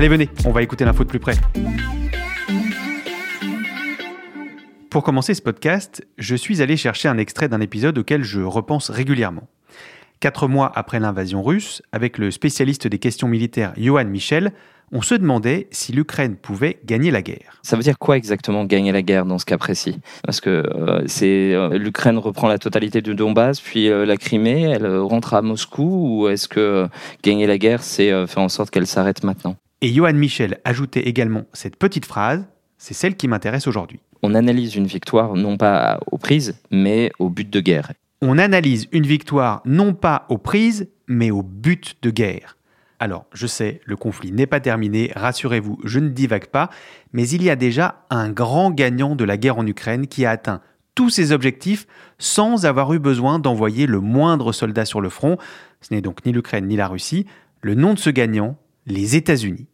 Allez, 0.00 0.08
venez, 0.08 0.30
on 0.46 0.50
va 0.50 0.62
écouter 0.62 0.86
l'info 0.86 1.04
de 1.04 1.10
plus 1.10 1.18
près. 1.18 1.34
Pour 4.88 5.02
commencer 5.02 5.34
ce 5.34 5.42
podcast, 5.42 6.06
je 6.16 6.34
suis 6.34 6.62
allé 6.62 6.78
chercher 6.78 7.08
un 7.08 7.18
extrait 7.18 7.50
d'un 7.50 7.60
épisode 7.60 7.98
auquel 7.98 8.22
je 8.22 8.40
repense 8.40 8.88
régulièrement. 8.88 9.46
Quatre 10.18 10.48
mois 10.48 10.72
après 10.74 11.00
l'invasion 11.00 11.42
russe, 11.42 11.82
avec 11.92 12.16
le 12.16 12.30
spécialiste 12.30 12.86
des 12.86 12.98
questions 12.98 13.28
militaires 13.28 13.74
Johan 13.76 14.06
Michel, 14.06 14.52
on 14.90 15.02
se 15.02 15.14
demandait 15.14 15.68
si 15.70 15.92
l'Ukraine 15.92 16.36
pouvait 16.36 16.80
gagner 16.86 17.10
la 17.10 17.20
guerre. 17.20 17.60
Ça 17.62 17.76
veut 17.76 17.82
dire 17.82 17.98
quoi 17.98 18.16
exactement 18.16 18.64
gagner 18.64 18.92
la 18.92 19.02
guerre 19.02 19.26
dans 19.26 19.36
ce 19.36 19.44
cas 19.44 19.58
précis? 19.58 19.98
Parce 20.24 20.40
que 20.40 20.48
euh, 20.48 21.02
c'est 21.08 21.52
euh, 21.52 21.76
l'Ukraine 21.76 22.16
reprend 22.16 22.48
la 22.48 22.56
totalité 22.56 23.02
du 23.02 23.14
Donbass, 23.14 23.60
puis 23.60 23.90
euh, 23.90 24.06
la 24.06 24.16
Crimée, 24.16 24.62
elle 24.62 24.96
rentre 24.96 25.34
à 25.34 25.42
Moscou, 25.42 26.22
ou 26.22 26.28
est-ce 26.28 26.48
que 26.48 26.88
gagner 27.22 27.46
la 27.46 27.58
guerre, 27.58 27.82
c'est 27.82 28.26
faire 28.26 28.42
en 28.42 28.48
sorte 28.48 28.70
qu'elle 28.70 28.86
s'arrête 28.86 29.24
maintenant? 29.24 29.56
Et 29.82 29.88
Johan 29.88 30.12
Michel 30.12 30.60
ajoutait 30.64 31.00
également 31.00 31.44
cette 31.54 31.76
petite 31.76 32.04
phrase, 32.04 32.46
c'est 32.76 32.94
celle 32.94 33.16
qui 33.16 33.28
m'intéresse 33.28 33.66
aujourd'hui. 33.66 34.00
On 34.22 34.34
analyse 34.34 34.74
une 34.74 34.86
victoire 34.86 35.34
non 35.34 35.56
pas 35.56 36.00
aux 36.10 36.18
prises, 36.18 36.60
mais 36.70 37.10
au 37.18 37.30
but 37.30 37.48
de 37.48 37.60
guerre. 37.60 37.92
On 38.20 38.36
analyse 38.36 38.86
une 38.92 39.06
victoire 39.06 39.62
non 39.64 39.94
pas 39.94 40.26
aux 40.28 40.36
prises, 40.36 40.90
mais 41.08 41.30
au 41.30 41.42
but 41.42 41.96
de 42.02 42.10
guerre. 42.10 42.58
Alors, 42.98 43.24
je 43.32 43.46
sais, 43.46 43.80
le 43.86 43.96
conflit 43.96 44.30
n'est 44.30 44.46
pas 44.46 44.60
terminé, 44.60 45.10
rassurez-vous, 45.16 45.78
je 45.84 45.98
ne 45.98 46.10
divague 46.10 46.48
pas, 46.48 46.68
mais 47.14 47.26
il 47.26 47.42
y 47.42 47.48
a 47.48 47.56
déjà 47.56 48.04
un 48.10 48.28
grand 48.28 48.70
gagnant 48.70 49.16
de 49.16 49.24
la 49.24 49.38
guerre 49.38 49.56
en 49.56 49.66
Ukraine 49.66 50.06
qui 50.06 50.26
a 50.26 50.30
atteint 50.30 50.60
tous 50.94 51.08
ses 51.08 51.32
objectifs 51.32 51.86
sans 52.18 52.66
avoir 52.66 52.92
eu 52.92 52.98
besoin 52.98 53.38
d'envoyer 53.38 53.86
le 53.86 54.00
moindre 54.00 54.52
soldat 54.52 54.84
sur 54.84 55.00
le 55.00 55.08
front. 55.08 55.38
Ce 55.80 55.94
n'est 55.94 56.02
donc 56.02 56.26
ni 56.26 56.32
l'Ukraine 56.32 56.66
ni 56.66 56.76
la 56.76 56.88
Russie. 56.88 57.24
Le 57.62 57.74
nom 57.74 57.94
de 57.94 57.98
ce 57.98 58.10
gagnant, 58.10 58.58
les 58.84 59.16
États-Unis. 59.16 59.66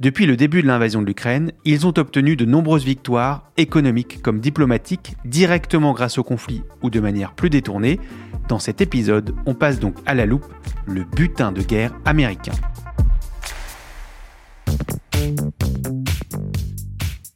Depuis 0.00 0.26
le 0.26 0.36
début 0.36 0.60
de 0.60 0.66
l'invasion 0.66 1.02
de 1.02 1.06
l'Ukraine, 1.06 1.52
ils 1.64 1.86
ont 1.86 1.94
obtenu 1.96 2.34
de 2.34 2.44
nombreuses 2.44 2.84
victoires, 2.84 3.52
économiques 3.56 4.20
comme 4.22 4.40
diplomatiques, 4.40 5.14
directement 5.24 5.92
grâce 5.92 6.18
au 6.18 6.24
conflit 6.24 6.62
ou 6.82 6.90
de 6.90 6.98
manière 6.98 7.32
plus 7.32 7.48
détournée. 7.48 8.00
Dans 8.48 8.58
cet 8.58 8.80
épisode, 8.80 9.36
on 9.46 9.54
passe 9.54 9.78
donc 9.78 9.94
à 10.04 10.14
la 10.14 10.26
loupe 10.26 10.52
le 10.86 11.04
butin 11.04 11.52
de 11.52 11.62
guerre 11.62 11.94
américain. 12.04 12.54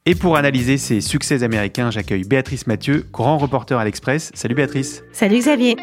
Et 0.05 0.17
pour 0.17 0.37
analyser 0.37 0.79
ces 0.79 1.01
succès 1.01 1.45
américains, 1.45 1.93
j'accueille 1.93 2.25
Béatrice 2.25 2.67
Mathieu, 2.67 3.07
grand 3.13 3.39
reporter 3.39 3.79
à 3.79 3.85
l'Express. 3.85 4.33
Salut 4.35 4.57
Béatrice. 4.57 5.05
Salut 5.13 5.39
Xavier. 5.39 5.77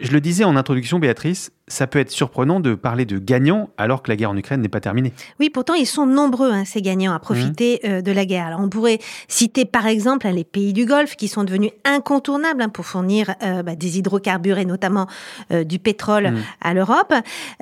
Je 0.00 0.12
le 0.12 0.20
disais 0.20 0.44
en 0.44 0.56
introduction, 0.56 0.98
Béatrice, 0.98 1.50
ça 1.68 1.88
peut 1.88 1.98
être 1.98 2.12
surprenant 2.12 2.60
de 2.60 2.74
parler 2.74 3.06
de 3.06 3.18
gagnants 3.18 3.70
alors 3.76 4.02
que 4.02 4.10
la 4.10 4.16
guerre 4.16 4.30
en 4.30 4.36
Ukraine 4.36 4.60
n'est 4.60 4.68
pas 4.68 4.80
terminée. 4.80 5.12
Oui, 5.40 5.50
pourtant 5.50 5.74
ils 5.74 5.86
sont 5.86 6.06
nombreux, 6.06 6.52
hein, 6.52 6.64
ces 6.64 6.80
gagnants, 6.80 7.12
à 7.12 7.18
profiter 7.18 7.80
mmh. 7.82 7.88
euh, 7.88 8.02
de 8.02 8.12
la 8.12 8.24
guerre. 8.24 8.46
Alors, 8.46 8.60
on 8.60 8.68
pourrait 8.68 9.00
citer 9.26 9.64
par 9.64 9.86
exemple 9.86 10.28
hein, 10.28 10.32
les 10.32 10.44
pays 10.44 10.72
du 10.72 10.86
Golfe 10.86 11.16
qui 11.16 11.26
sont 11.26 11.42
devenus 11.42 11.72
incontournables 11.84 12.62
hein, 12.62 12.68
pour 12.68 12.86
fournir 12.86 13.34
euh, 13.42 13.64
bah, 13.64 13.74
des 13.74 13.98
hydrocarbures 13.98 14.58
et 14.58 14.64
notamment 14.64 15.08
euh, 15.50 15.64
du 15.64 15.80
pétrole 15.80 16.30
mmh. 16.30 16.44
à 16.60 16.74
l'Europe. 16.74 17.12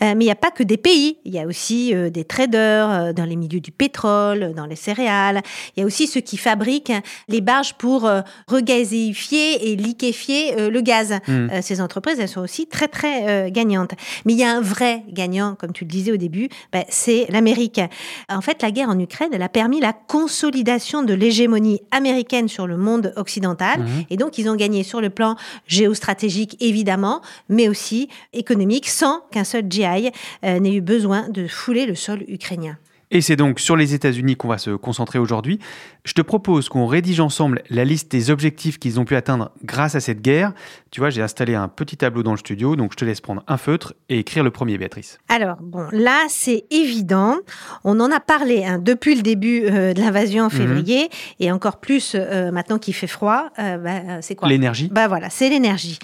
mais 0.01 0.13
il 0.13 0.19
n'y 0.19 0.31
a 0.31 0.37
pas 0.37 0.51
que 0.51 0.63
des 0.63 0.77
pays, 0.77 1.17
il 1.25 1.33
y 1.33 1.39
a 1.39 1.47
aussi 1.47 1.95
des 2.11 2.25
traders 2.25 3.15
dans 3.15 3.25
les 3.25 3.37
milieux 3.37 3.61
du 3.61 3.73
pétrole, 3.73 4.53
dans 4.55 4.67
les 4.67 4.77
céréales. 4.77 5.41
Il 5.77 5.81
y 5.81 5.83
a 5.83 5.87
aussi 5.87 6.07
ceux 6.07 6.21
qui 6.21 6.37
fabriquent 6.37 6.93
les 7.29 7.41
barges 7.41 7.75
pour 7.75 8.11
regazéifier 8.49 9.71
et 9.71 9.77
liquéfier 9.77 10.69
le 10.71 10.81
gaz. 10.81 11.15
Mmh. 11.27 11.63
ces 11.63 11.81
entreprises, 11.81 12.19
elles 12.19 12.29
sont 12.29 12.41
aussi 12.41 12.67
très 12.67 12.89
très 12.89 13.51
gagnantes. 13.51 13.94
Mais 14.25 14.33
il 14.33 14.39
y 14.39 14.45
a 14.45 14.51
un 14.51 14.61
vrai 14.61 15.05
gagnant, 15.11 15.55
comme 15.59 15.73
tu 15.73 15.85
le 15.85 15.91
disais 15.91 16.13
au 16.13 16.17
début, 16.17 16.49
ben, 16.73 16.85
c'est 16.89 17.27
l'Amérique. 17.29 17.81
En 18.29 18.41
fait, 18.41 18.63
la 18.63 18.71
guerre 18.71 18.89
en 18.89 18.99
Ukraine, 18.99 19.31
elle 19.33 19.43
a 19.43 19.49
permis 19.49 19.81
la 19.81 19.93
consolidation 19.93 21.03
de 21.03 21.15
l'hégémonie 21.15 21.81
américaine 21.91 22.49
sur 22.49 22.67
le 22.67 22.77
monde 22.77 23.13
occidental. 23.17 23.81
Mhm. 23.81 24.05
Et 24.11 24.17
donc, 24.17 24.39
ils 24.39 24.49
ont 24.49 24.57
gagné 24.57 24.83
sur 24.83 25.01
le 25.01 25.11
plan 25.11 25.37
géostratégique, 25.67 26.57
évidemment, 26.61 27.21
mais 27.49 27.69
aussi 27.69 28.09
économique, 28.33 28.89
sans 28.89 29.21
qu'un 29.31 29.45
seul 29.45 29.65
GI 29.69 30.11
euh, 30.45 30.59
n'ait 30.59 30.75
eu 30.75 30.81
besoin 30.81 31.29
de 31.29 31.47
fouler 31.47 31.87
le 31.87 31.95
sol 31.95 32.25
ukrainien. 32.29 32.77
Et 33.15 33.21
c'est 33.21 33.37
donc 33.37 33.61
sur 33.61 33.77
les 33.77 33.95
États-Unis 33.95 34.35
qu'on 34.35 34.49
va 34.49 34.59
se 34.59 34.71
concentrer 34.71 35.21
aujourd'hui. 35.21 35.61
Je 36.05 36.15
te 36.15 36.21
propose 36.21 36.69
qu'on 36.69 36.87
rédige 36.87 37.21
ensemble 37.21 37.63
la 37.71 37.85
liste 37.85 38.11
des 38.11 38.29
objectifs 38.29 38.81
qu'ils 38.81 38.99
ont 38.99 39.05
pu 39.05 39.15
atteindre 39.15 39.53
grâce 39.63 39.95
à 39.95 40.01
cette 40.01 40.21
guerre. 40.21 40.53
Tu 40.91 40.99
vois, 40.99 41.11
j'ai 41.11 41.23
installé 41.23 41.55
un 41.55 41.69
petit 41.69 41.97
tableau 41.97 42.25
dans 42.25 42.33
le 42.33 42.39
studio, 42.39 42.75
donc 42.75 42.91
je 42.91 42.97
te 42.97 43.05
laisse 43.05 43.21
prendre 43.21 43.45
un 43.47 43.57
feutre 43.57 43.95
et 44.09 44.19
écrire 44.19 44.43
le 44.43 44.51
premier, 44.51 44.79
Béatrice. 44.79 45.21
Alors, 45.29 45.59
bon, 45.61 45.87
là, 45.93 46.25
c'est 46.29 46.65
évident. 46.73 47.39
On 47.85 48.01
en 48.01 48.11
a 48.11 48.19
parlé 48.19 48.65
hein, 48.65 48.81
depuis 48.81 49.15
le 49.15 49.23
début 49.23 49.63
euh, 49.65 49.95
de 49.95 50.01
l'invasion 50.01 50.47
en 50.47 50.47
mhm. 50.47 50.51
février, 50.51 51.09
et 51.39 51.53
encore 51.53 51.77
plus 51.77 52.17
euh, 52.17 52.51
maintenant 52.51 52.81
qu'il 52.81 52.95
fait 52.95 53.07
froid. 53.07 53.51
Euh, 53.61 53.79
bah, 53.79 54.23
c'est 54.23 54.35
quoi? 54.35 54.49
L'énergie. 54.49 54.89
Bah 54.91 55.07
voilà, 55.07 55.31
c'est 55.31 55.49
l'énergie. 55.51 56.01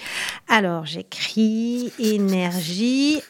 Alors, 0.47 0.85
j'écris 0.85 1.91
énergie. 1.99 3.21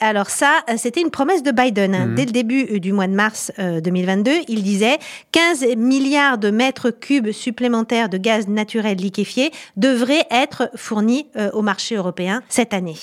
Alors 0.00 0.28
ça, 0.28 0.60
euh, 0.68 0.74
c'était 0.76 1.00
une 1.00 1.10
promesse 1.10 1.42
de 1.42 1.50
Biden. 1.50 1.94
Hein. 1.94 2.06
Mhm. 2.06 2.14
Dès 2.14 2.24
le 2.26 2.32
début 2.32 2.66
euh, 2.70 2.78
du 2.78 2.92
mois 2.92 3.06
de 3.06 3.14
mars 3.14 3.52
2022, 3.58 4.30
euh, 4.30 4.34
il 4.48 4.62
disait 4.62 4.98
15 5.32 5.76
milliards 5.76 6.38
de 6.38 6.50
mètres 6.50 6.90
cubes 6.90 7.30
supplémentaires 7.32 8.08
de 8.08 8.18
gaz 8.18 8.48
naturel 8.48 8.98
liquéfié 8.98 9.50
devraient 9.76 10.26
être 10.30 10.70
fournis 10.74 11.26
au 11.52 11.62
marché 11.62 11.96
européen 11.96 12.42
cette 12.48 12.74
année. 12.74 12.96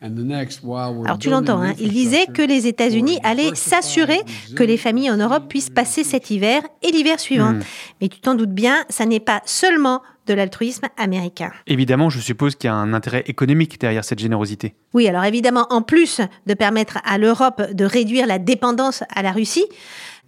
Alors 0.00 1.18
tu 1.18 1.28
l'entends, 1.28 1.60
hein, 1.60 1.74
il 1.80 1.90
disait 1.90 2.26
que 2.26 2.42
les 2.42 2.68
États-Unis 2.68 3.18
allaient 3.24 3.54
s'assurer 3.54 4.20
que 4.54 4.62
les 4.62 4.76
familles 4.76 5.10
en 5.10 5.16
Europe 5.16 5.48
puissent 5.48 5.70
passer 5.70 6.04
cet 6.04 6.30
hiver 6.30 6.62
et 6.82 6.92
l'hiver 6.92 7.18
suivant. 7.18 7.54
Hmm. 7.54 7.62
Mais 8.00 8.08
tu 8.08 8.20
t'en 8.20 8.36
doutes 8.36 8.52
bien, 8.52 8.84
ça 8.88 9.06
n'est 9.06 9.18
pas 9.18 9.42
seulement 9.44 10.02
de 10.28 10.34
l'altruisme 10.34 10.86
américain. 10.98 11.50
Évidemment, 11.66 12.10
je 12.10 12.20
suppose 12.20 12.54
qu'il 12.54 12.68
y 12.68 12.70
a 12.70 12.74
un 12.74 12.92
intérêt 12.92 13.24
économique 13.26 13.80
derrière 13.80 14.04
cette 14.04 14.18
générosité. 14.18 14.74
Oui, 14.94 15.08
alors 15.08 15.24
évidemment, 15.24 15.66
en 15.70 15.82
plus 15.82 16.20
de 16.46 16.54
permettre 16.54 16.98
à 17.04 17.18
l'Europe 17.18 17.72
de 17.72 17.84
réduire 17.84 18.26
la 18.26 18.38
dépendance 18.38 19.02
à 19.14 19.22
la 19.22 19.32
Russie, 19.32 19.64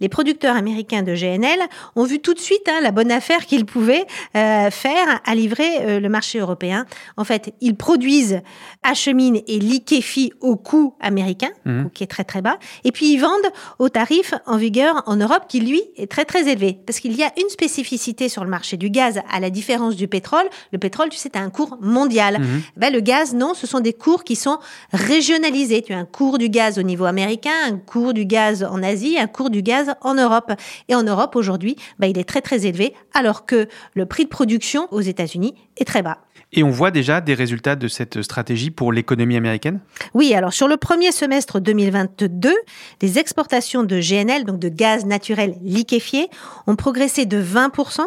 les 0.01 0.09
producteurs 0.09 0.55
américains 0.57 1.03
de 1.03 1.13
GNL 1.15 1.59
ont 1.95 2.03
vu 2.03 2.19
tout 2.19 2.33
de 2.33 2.39
suite 2.39 2.67
hein, 2.67 2.79
la 2.81 2.91
bonne 2.91 3.11
affaire 3.11 3.45
qu'ils 3.45 3.65
pouvaient 3.65 4.05
euh, 4.35 4.69
faire 4.69 5.21
à 5.25 5.35
livrer 5.35 5.69
euh, 5.81 5.99
le 6.01 6.09
marché 6.09 6.39
européen. 6.39 6.85
En 7.17 7.23
fait, 7.23 7.53
ils 7.61 7.75
produisent, 7.75 8.41
acheminent 8.83 9.39
et 9.47 9.59
liquéfient 9.59 10.33
au 10.41 10.55
coût 10.57 10.95
américain, 10.99 11.49
Mhm. 11.65 11.91
qui 11.93 12.03
est 12.03 12.07
très 12.07 12.23
très 12.23 12.41
bas, 12.41 12.57
et 12.83 12.91
puis 12.91 13.13
ils 13.13 13.17
vendent 13.19 13.51
au 13.79 13.89
tarif 13.89 14.33
en 14.47 14.57
vigueur 14.57 15.03
en 15.05 15.15
Europe 15.15 15.43
qui 15.47 15.59
lui 15.59 15.81
est 15.95 16.09
très 16.09 16.25
très 16.25 16.49
élevé. 16.49 16.79
Parce 16.85 16.99
qu'il 16.99 17.15
y 17.15 17.23
a 17.23 17.31
une 17.39 17.49
spécificité 17.49 18.27
sur 18.27 18.43
le 18.43 18.49
marché 18.49 18.75
du 18.77 18.89
gaz, 18.89 19.19
à 19.31 19.39
la 19.39 19.49
différence 19.51 19.95
du 19.95 20.07
pétrole. 20.07 20.49
Le 20.71 20.79
pétrole, 20.79 21.09
tu 21.09 21.17
sais, 21.17 21.29
tu 21.29 21.37
as 21.37 21.41
un 21.43 21.51
cours 21.51 21.77
mondial. 21.79 22.39
Mhm. 22.39 22.61
Ben, 22.77 22.91
le 22.91 22.99
gaz, 23.01 23.35
non, 23.35 23.53
ce 23.53 23.67
sont 23.67 23.79
des 23.79 23.93
cours 23.93 24.23
qui 24.23 24.35
sont 24.35 24.57
régionalisés. 24.91 25.81
Tu 25.83 25.93
as 25.93 25.97
un 25.97 26.05
cours 26.05 26.37
du 26.39 26.49
gaz 26.49 26.79
au 26.79 26.83
niveau 26.83 27.05
américain, 27.05 27.51
un 27.67 27.77
cours 27.77 28.13
du 28.13 28.25
gaz 28.25 28.63
en 28.63 28.81
Asie, 28.81 29.17
un 29.19 29.27
cours 29.27 29.49
du 29.49 29.61
gaz 29.61 29.90
en 30.01 30.15
Europe. 30.15 30.51
Et 30.87 30.95
en 30.95 31.03
Europe, 31.03 31.35
aujourd'hui, 31.35 31.75
ben, 31.99 32.07
il 32.07 32.17
est 32.17 32.27
très 32.27 32.41
très 32.41 32.65
élevé, 32.65 32.93
alors 33.13 33.45
que 33.45 33.67
le 33.93 34.05
prix 34.05 34.23
de 34.23 34.29
production 34.29 34.87
aux 34.91 35.01
États-Unis 35.01 35.55
est 35.81 35.85
très 35.85 36.01
bas. 36.01 36.19
Et 36.53 36.63
on 36.63 36.69
voit 36.69 36.91
déjà 36.91 37.21
des 37.21 37.33
résultats 37.33 37.77
de 37.77 37.87
cette 37.87 38.21
stratégie 38.23 38.71
pour 38.71 38.91
l'économie 38.91 39.37
américaine? 39.37 39.79
Oui, 40.13 40.33
alors 40.33 40.51
sur 40.51 40.67
le 40.67 40.75
premier 40.75 41.13
semestre 41.13 41.61
2022, 41.61 42.53
les 43.01 43.19
exportations 43.19 43.83
de 43.83 43.99
GNL, 44.01 44.43
donc 44.43 44.59
de 44.59 44.67
gaz 44.67 45.05
naturel 45.05 45.55
liquéfié, 45.63 46.27
ont 46.67 46.75
progressé 46.75 47.25
de 47.25 47.41
20% 47.41 48.01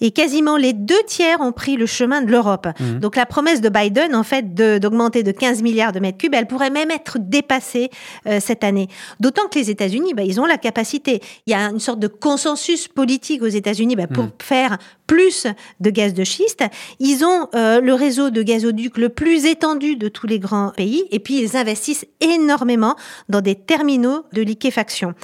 et 0.00 0.12
quasiment 0.12 0.56
les 0.56 0.72
deux 0.72 1.02
tiers 1.08 1.40
ont 1.40 1.50
pris 1.50 1.76
le 1.76 1.86
chemin 1.86 2.22
de 2.22 2.30
l'Europe. 2.30 2.68
Mhm. 2.78 3.00
Donc 3.00 3.16
la 3.16 3.26
promesse 3.26 3.60
de 3.60 3.68
Biden, 3.68 4.14
en 4.14 4.22
fait, 4.22 4.54
d'augmenter 4.54 5.24
de, 5.24 5.32
15 5.32 5.62
milliards 5.62 5.90
de 5.90 5.98
mètres 5.98 6.18
cubes, 6.18 6.34
elle 6.34 6.46
pourrait 6.46 6.70
même 6.70 6.92
être 6.92 7.18
dépassée 7.18 7.90
euh, 8.28 8.38
cette 8.38 8.62
année. 8.62 8.86
D'autant 9.18 9.48
que 9.48 9.58
les 9.58 9.68
États-Unis, 9.68 10.14
bah, 10.14 10.22
ils 10.22 10.40
ont 10.40 10.46
la 10.46 10.58
capacité. 10.58 11.20
Il 11.48 11.50
y 11.50 11.54
a 11.54 11.62
une 11.68 11.80
sorte 11.80 11.98
de 11.98 12.06
consensus 12.06 12.86
politique 12.86 13.42
aux 13.42 13.48
États-Unis 13.48 13.96
bah, 13.96 14.06
pour 14.06 14.24
Mhm. 14.24 14.30
faire 14.40 14.78
plus 15.08 15.48
de 15.80 15.90
gaz 15.90 16.14
de 16.14 16.22
schiste. 16.22 16.62
Ils 17.00 17.09
ont 17.24 17.48
euh, 17.54 17.80
le 17.80 17.94
réseau 17.94 18.30
de 18.30 18.42
gazoducs 18.42 18.96
le 18.98 19.08
plus 19.08 19.44
étendu 19.46 19.96
de 19.96 20.08
tous 20.08 20.26
les 20.26 20.38
grands 20.38 20.70
pays 20.76 21.04
et 21.10 21.18
puis 21.18 21.40
ils 21.40 21.56
investissent 21.56 22.06
énormément 22.20 22.96
dans 23.28 23.40
des 23.40 23.54
terminaux 23.54 24.24
de 24.32 24.42
liquéfaction. 24.42 25.14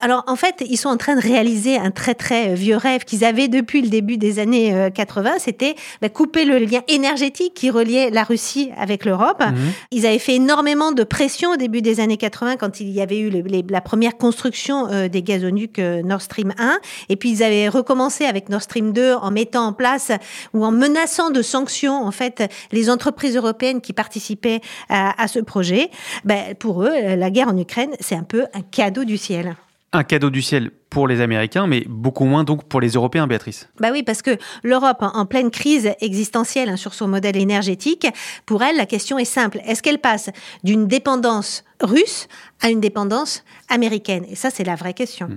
Alors 0.00 0.24
en 0.26 0.36
fait, 0.36 0.62
ils 0.68 0.76
sont 0.76 0.88
en 0.88 0.96
train 0.96 1.16
de 1.16 1.20
réaliser 1.20 1.76
un 1.76 1.90
très 1.90 2.14
très 2.14 2.54
vieux 2.54 2.76
rêve 2.76 3.04
qu'ils 3.04 3.24
avaient 3.24 3.48
depuis 3.48 3.82
le 3.82 3.88
début 3.88 4.16
des 4.16 4.38
années 4.38 4.74
euh, 4.74 4.90
80, 4.90 5.34
c'était 5.38 5.74
bah, 6.00 6.08
couper 6.08 6.44
le 6.44 6.58
lien 6.58 6.80
énergétique 6.88 7.54
qui 7.54 7.70
reliait 7.70 8.10
la 8.10 8.24
Russie 8.24 8.70
avec 8.76 9.04
l'Europe. 9.04 9.42
Mhm. 9.44 9.56
Ils 9.90 10.06
avaient 10.06 10.18
fait 10.18 10.34
énormément 10.36 10.92
de 10.92 11.04
pression 11.04 11.50
au 11.52 11.56
début 11.56 11.82
des 11.82 12.00
années 12.00 12.16
80 12.16 12.56
quand 12.56 12.80
il 12.80 12.90
y 12.90 13.00
avait 13.00 13.18
eu 13.18 13.30
le- 13.30 13.40
les- 13.40 13.64
la 13.68 13.80
première 13.80 14.16
construction 14.16 14.88
euh, 14.90 15.08
des 15.08 15.22
gazoducs 15.22 15.78
euh, 15.78 16.02
Nord 16.02 16.22
Stream 16.22 16.52
1. 16.58 16.78
Et 17.08 17.16
puis 17.16 17.30
ils 17.30 17.42
avaient 17.42 17.68
recommencé 17.68 18.24
avec 18.24 18.48
Nord 18.48 18.62
Stream 18.62 18.92
2 18.92 19.14
en 19.14 19.30
mettant 19.30 19.66
en 19.66 19.72
place 19.72 20.10
ou 20.52 20.64
en 20.64 20.70
menaçant 20.70 21.23
de 21.30 21.42
sanctions 21.42 22.04
en 22.04 22.10
fait 22.10 22.50
les 22.72 22.90
entreprises 22.90 23.36
européennes 23.36 23.80
qui 23.80 23.92
participaient 23.92 24.60
à, 24.88 25.22
à 25.22 25.28
ce 25.28 25.38
projet. 25.40 25.90
Ben, 26.24 26.54
pour 26.54 26.82
eux, 26.82 27.16
la 27.16 27.30
guerre 27.30 27.48
en 27.48 27.58
Ukraine, 27.58 27.90
c'est 28.00 28.16
un 28.16 28.22
peu 28.22 28.46
un 28.54 28.62
cadeau 28.62 29.04
du 29.04 29.18
ciel. 29.18 29.56
Un 29.92 30.02
cadeau 30.02 30.30
du 30.30 30.42
ciel 30.42 30.72
pour 30.90 31.06
les 31.06 31.20
Américains, 31.20 31.68
mais 31.68 31.84
beaucoup 31.88 32.24
moins 32.24 32.42
donc 32.42 32.64
pour 32.64 32.80
les 32.80 32.90
Européens, 32.90 33.28
Béatrice. 33.28 33.68
Bah 33.78 33.90
oui, 33.92 34.02
parce 34.02 34.22
que 34.22 34.36
l'Europe, 34.64 34.98
en 35.00 35.24
pleine 35.24 35.50
crise 35.50 35.92
existentielle 36.00 36.68
hein, 36.68 36.76
sur 36.76 36.94
son 36.94 37.06
modèle 37.06 37.36
énergétique, 37.36 38.08
pour 38.44 38.64
elle, 38.64 38.76
la 38.76 38.86
question 38.86 39.18
est 39.18 39.24
simple. 39.24 39.60
Est-ce 39.64 39.82
qu'elle 39.82 40.00
passe 40.00 40.30
d'une 40.64 40.88
dépendance 40.88 41.64
russe 41.80 42.26
à 42.60 42.70
une 42.70 42.80
dépendance 42.80 43.44
américaine? 43.68 44.24
Et 44.28 44.34
ça, 44.34 44.50
c'est 44.50 44.64
la 44.64 44.74
vraie 44.74 44.94
question. 44.94 45.28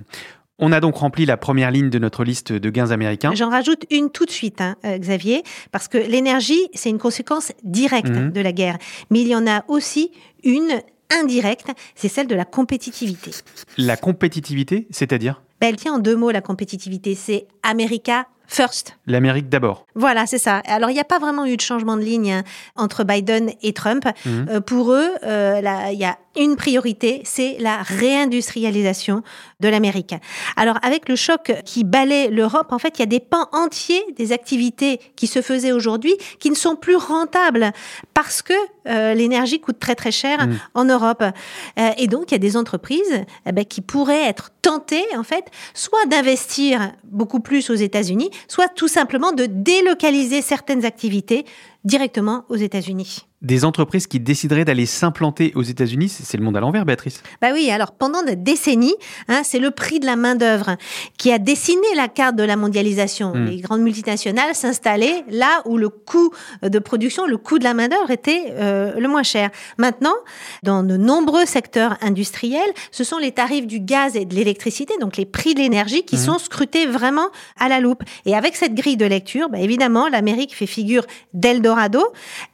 On 0.58 0.72
a 0.72 0.80
donc 0.80 0.96
rempli 0.96 1.24
la 1.24 1.36
première 1.36 1.70
ligne 1.70 1.88
de 1.90 1.98
notre 1.98 2.24
liste 2.24 2.52
de 2.52 2.70
gains 2.70 2.90
américains. 2.90 3.32
J'en 3.34 3.50
rajoute 3.50 3.84
une 3.90 4.10
tout 4.10 4.24
de 4.24 4.30
suite, 4.30 4.60
hein, 4.60 4.76
euh, 4.84 4.98
Xavier, 4.98 5.42
parce 5.70 5.86
que 5.88 5.98
l'énergie, 5.98 6.68
c'est 6.74 6.90
une 6.90 6.98
conséquence 6.98 7.52
directe 7.62 8.08
Mhm. 8.10 8.32
de 8.32 8.40
la 8.40 8.52
guerre. 8.52 8.76
Mais 9.10 9.20
il 9.20 9.28
y 9.28 9.36
en 9.36 9.46
a 9.46 9.64
aussi 9.68 10.10
une 10.42 10.80
indirecte, 11.10 11.68
c'est 11.94 12.08
celle 12.08 12.26
de 12.26 12.34
la 12.34 12.44
compétitivité. 12.44 13.30
La 13.76 13.96
compétitivité, 13.96 14.86
c'est-à-dire 14.90 15.42
Ben, 15.60 15.68
elle 15.68 15.76
tient 15.76 15.94
en 15.94 15.98
deux 15.98 16.16
mots, 16.16 16.30
la 16.30 16.40
compétitivité. 16.40 17.14
C'est 17.14 17.46
America 17.62 18.26
First. 18.50 18.96
l'Amérique 19.06 19.48
d'abord. 19.50 19.86
Voilà, 19.94 20.24
c'est 20.26 20.38
ça. 20.38 20.62
Alors, 20.66 20.88
il 20.90 20.94
n'y 20.94 21.00
a 21.00 21.04
pas 21.04 21.18
vraiment 21.18 21.44
eu 21.44 21.56
de 21.56 21.60
changement 21.60 21.96
de 21.96 22.02
ligne 22.02 22.32
hein, 22.32 22.42
entre 22.76 23.04
Biden 23.04 23.50
et 23.62 23.72
Trump. 23.74 24.04
Mhm. 24.24 24.46
Euh, 24.48 24.60
pour 24.60 24.92
eux, 24.92 25.10
euh, 25.24 25.60
il 25.92 25.98
y 25.98 26.04
a 26.04 26.16
une 26.38 26.56
priorité, 26.56 27.20
c'est 27.24 27.56
la 27.58 27.82
réindustrialisation 27.82 29.22
de 29.60 29.68
l'Amérique. 29.68 30.14
Alors, 30.56 30.78
avec 30.82 31.08
le 31.08 31.16
choc 31.16 31.52
qui 31.64 31.84
balaie 31.84 32.28
l'Europe, 32.30 32.68
en 32.70 32.78
fait, 32.78 32.94
il 32.96 33.00
y 33.00 33.02
a 33.02 33.06
des 33.06 33.20
pans 33.20 33.48
entiers 33.52 34.02
des 34.16 34.32
activités 34.32 35.00
qui 35.16 35.26
se 35.26 35.42
faisaient 35.42 35.72
aujourd'hui 35.72 36.14
qui 36.38 36.50
ne 36.50 36.54
sont 36.54 36.76
plus 36.76 36.96
rentables 36.96 37.72
parce 38.14 38.42
que 38.42 38.54
euh, 38.88 39.14
l'énergie 39.14 39.60
coûte 39.60 39.78
très 39.78 39.94
très 39.94 40.12
cher 40.12 40.46
Mhm. 40.46 40.58
en 40.74 40.84
Europe. 40.84 41.22
Euh, 41.22 41.90
et 41.98 42.06
donc, 42.06 42.30
il 42.30 42.32
y 42.32 42.36
a 42.36 42.38
des 42.38 42.56
entreprises 42.56 43.24
eh 43.46 43.52
ben, 43.52 43.64
qui 43.64 43.80
pourraient 43.80 44.28
être 44.28 44.50
tentées, 44.62 45.04
en 45.16 45.22
fait, 45.22 45.46
soit 45.74 46.04
d'investir 46.06 46.92
beaucoup 47.04 47.40
plus 47.40 47.70
aux 47.70 47.74
États-Unis, 47.74 48.30
soit 48.48 48.68
tout 48.68 48.88
simplement 48.88 49.32
de 49.32 49.46
délocaliser 49.46 50.42
certaines 50.42 50.84
activités 50.84 51.44
directement 51.84 52.44
aux 52.48 52.56
États-Unis. 52.56 53.24
Des 53.40 53.64
entreprises 53.64 54.08
qui 54.08 54.18
décideraient 54.18 54.64
d'aller 54.64 54.84
s'implanter 54.84 55.52
aux 55.54 55.62
États-Unis, 55.62 56.08
c'est 56.08 56.36
le 56.36 56.42
monde 56.42 56.56
à 56.56 56.60
l'envers, 56.60 56.84
Béatrice. 56.84 57.22
Bah 57.40 57.50
oui, 57.54 57.70
alors 57.70 57.92
pendant 57.92 58.24
des 58.24 58.34
décennies, 58.34 58.96
hein, 59.28 59.42
c'est 59.44 59.60
le 59.60 59.70
prix 59.70 60.00
de 60.00 60.06
la 60.06 60.16
main-d'œuvre 60.16 60.76
qui 61.18 61.30
a 61.30 61.38
dessiné 61.38 61.86
la 61.94 62.08
carte 62.08 62.34
de 62.34 62.42
la 62.42 62.56
mondialisation. 62.56 63.32
Mm. 63.36 63.44
Les 63.46 63.60
grandes 63.60 63.82
multinationales 63.82 64.56
s'installaient 64.56 65.22
là 65.30 65.62
où 65.66 65.76
le 65.76 65.88
coût 65.88 66.30
de 66.64 66.78
production, 66.80 67.26
le 67.26 67.36
coût 67.36 67.60
de 67.60 67.64
la 67.64 67.74
main-d'œuvre 67.74 68.10
était 68.10 68.54
euh, 68.56 68.98
le 68.98 69.06
moins 69.06 69.22
cher. 69.22 69.50
Maintenant, 69.78 70.14
dans 70.64 70.82
de 70.82 70.96
nombreux 70.96 71.46
secteurs 71.46 71.96
industriels, 72.00 72.72
ce 72.90 73.04
sont 73.04 73.18
les 73.18 73.30
tarifs 73.30 73.68
du 73.68 73.78
gaz 73.78 74.16
et 74.16 74.24
de 74.24 74.34
l'électricité, 74.34 74.94
donc 75.00 75.16
les 75.16 75.26
prix 75.26 75.54
de 75.54 75.60
l'énergie, 75.60 76.02
qui 76.02 76.16
Mhm. 76.16 76.22
sont 76.22 76.38
scrutés 76.40 76.86
vraiment 76.86 77.28
à 77.56 77.68
la 77.68 77.78
loupe. 77.78 78.02
Et 78.26 78.34
avec 78.34 78.56
cette 78.56 78.74
grille 78.74 78.96
de 78.96 79.06
lecture, 79.06 79.48
bah, 79.48 79.60
évidemment, 79.60 80.08
l'Amérique 80.08 80.56
fait 80.56 80.66
figure 80.66 81.04
d'Eldorado. 81.34 81.67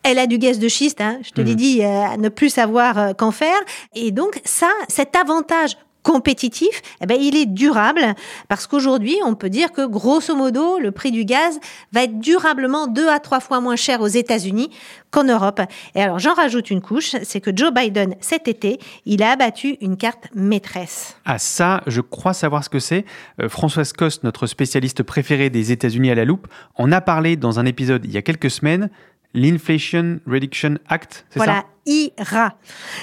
Elle 0.02 0.19
a 0.19 0.26
du 0.26 0.38
gaz 0.38 0.58
de 0.58 0.69
schiste, 0.69 1.00
hein, 1.00 1.19
je 1.22 1.31
te 1.31 1.40
l'ai 1.40 1.52
Mhm. 1.52 1.56
dit, 1.56 1.82
euh, 1.82 2.02
à 2.05 2.16
ne 2.16 2.28
plus 2.28 2.50
savoir 2.50 2.99
euh, 2.99 3.12
qu'en 3.12 3.31
faire. 3.31 3.58
Et 3.94 4.11
donc, 4.11 4.40
ça, 4.44 4.69
cet 4.88 5.16
avantage 5.16 5.76
compétitif, 6.05 6.83
eh 7.01 7.06
ben, 7.06 7.19
il 7.21 7.35
est 7.35 7.47
durable 7.47 8.15
parce 8.49 8.69
qu'aujourd'hui, 8.69 9.17
on 9.25 9.35
peut 9.35 9.51
dire 9.51 9.73
que 9.73 9.85
grosso 9.85 10.37
modo, 10.37 10.79
le 10.79 10.93
prix 10.93 11.11
du 11.11 11.25
gaz 11.25 11.59
va 11.93 12.05
être 12.05 12.21
durablement 12.21 12.87
deux 12.87 13.09
à 13.09 13.19
trois 13.19 13.41
fois 13.41 13.61
moins 13.61 13.75
cher 13.75 14.01
aux 14.01 14.06
États-Unis 14.06 14.71
qu'en 15.11 15.25
Europe. 15.25 15.62
Et 15.95 16.03
alors, 16.03 16.19
j'en 16.19 16.35
rajoute 16.35 16.71
une 16.71 16.83
couche, 16.83 17.17
c'est 17.23 17.41
que 17.41 17.51
Joe 17.55 17.73
Biden, 17.73 18.15
cet 18.21 18.47
été, 18.47 18.79
il 19.06 19.23
a 19.23 19.33
abattu 19.33 19.77
une 19.81 19.97
carte 19.97 20.29
maîtresse. 20.35 21.17
Ah 21.25 21.39
ça, 21.39 21.83
je 21.87 22.03
crois 22.03 22.35
savoir 22.35 22.62
ce 22.62 22.69
que 22.69 22.79
c'est. 22.79 23.05
Euh, 23.41 23.49
Françoise 23.49 23.93
Coste, 23.93 24.25
notre 24.25 24.47
spécialiste 24.47 25.03
préférée 25.03 25.50
des 25.50 25.73
États-Unis 25.73 26.11
à 26.11 26.14
la 26.14 26.26
loupe, 26.26 26.47
en 26.76 26.93
a 26.93 27.00
parlé 27.00 27.37
dans 27.37 27.59
un 27.59 27.64
épisode 27.64 28.05
il 28.05 28.12
y 28.12 28.19
a 28.19 28.23
quelques 28.23 28.50
semaines. 28.50 28.90
L'Inflation 29.33 30.21
Reduction 30.26 30.76
Act, 30.88 31.25
c'est 31.31 31.38
Voilà, 31.38 31.55
ça 31.55 31.67
IRA. 31.87 32.55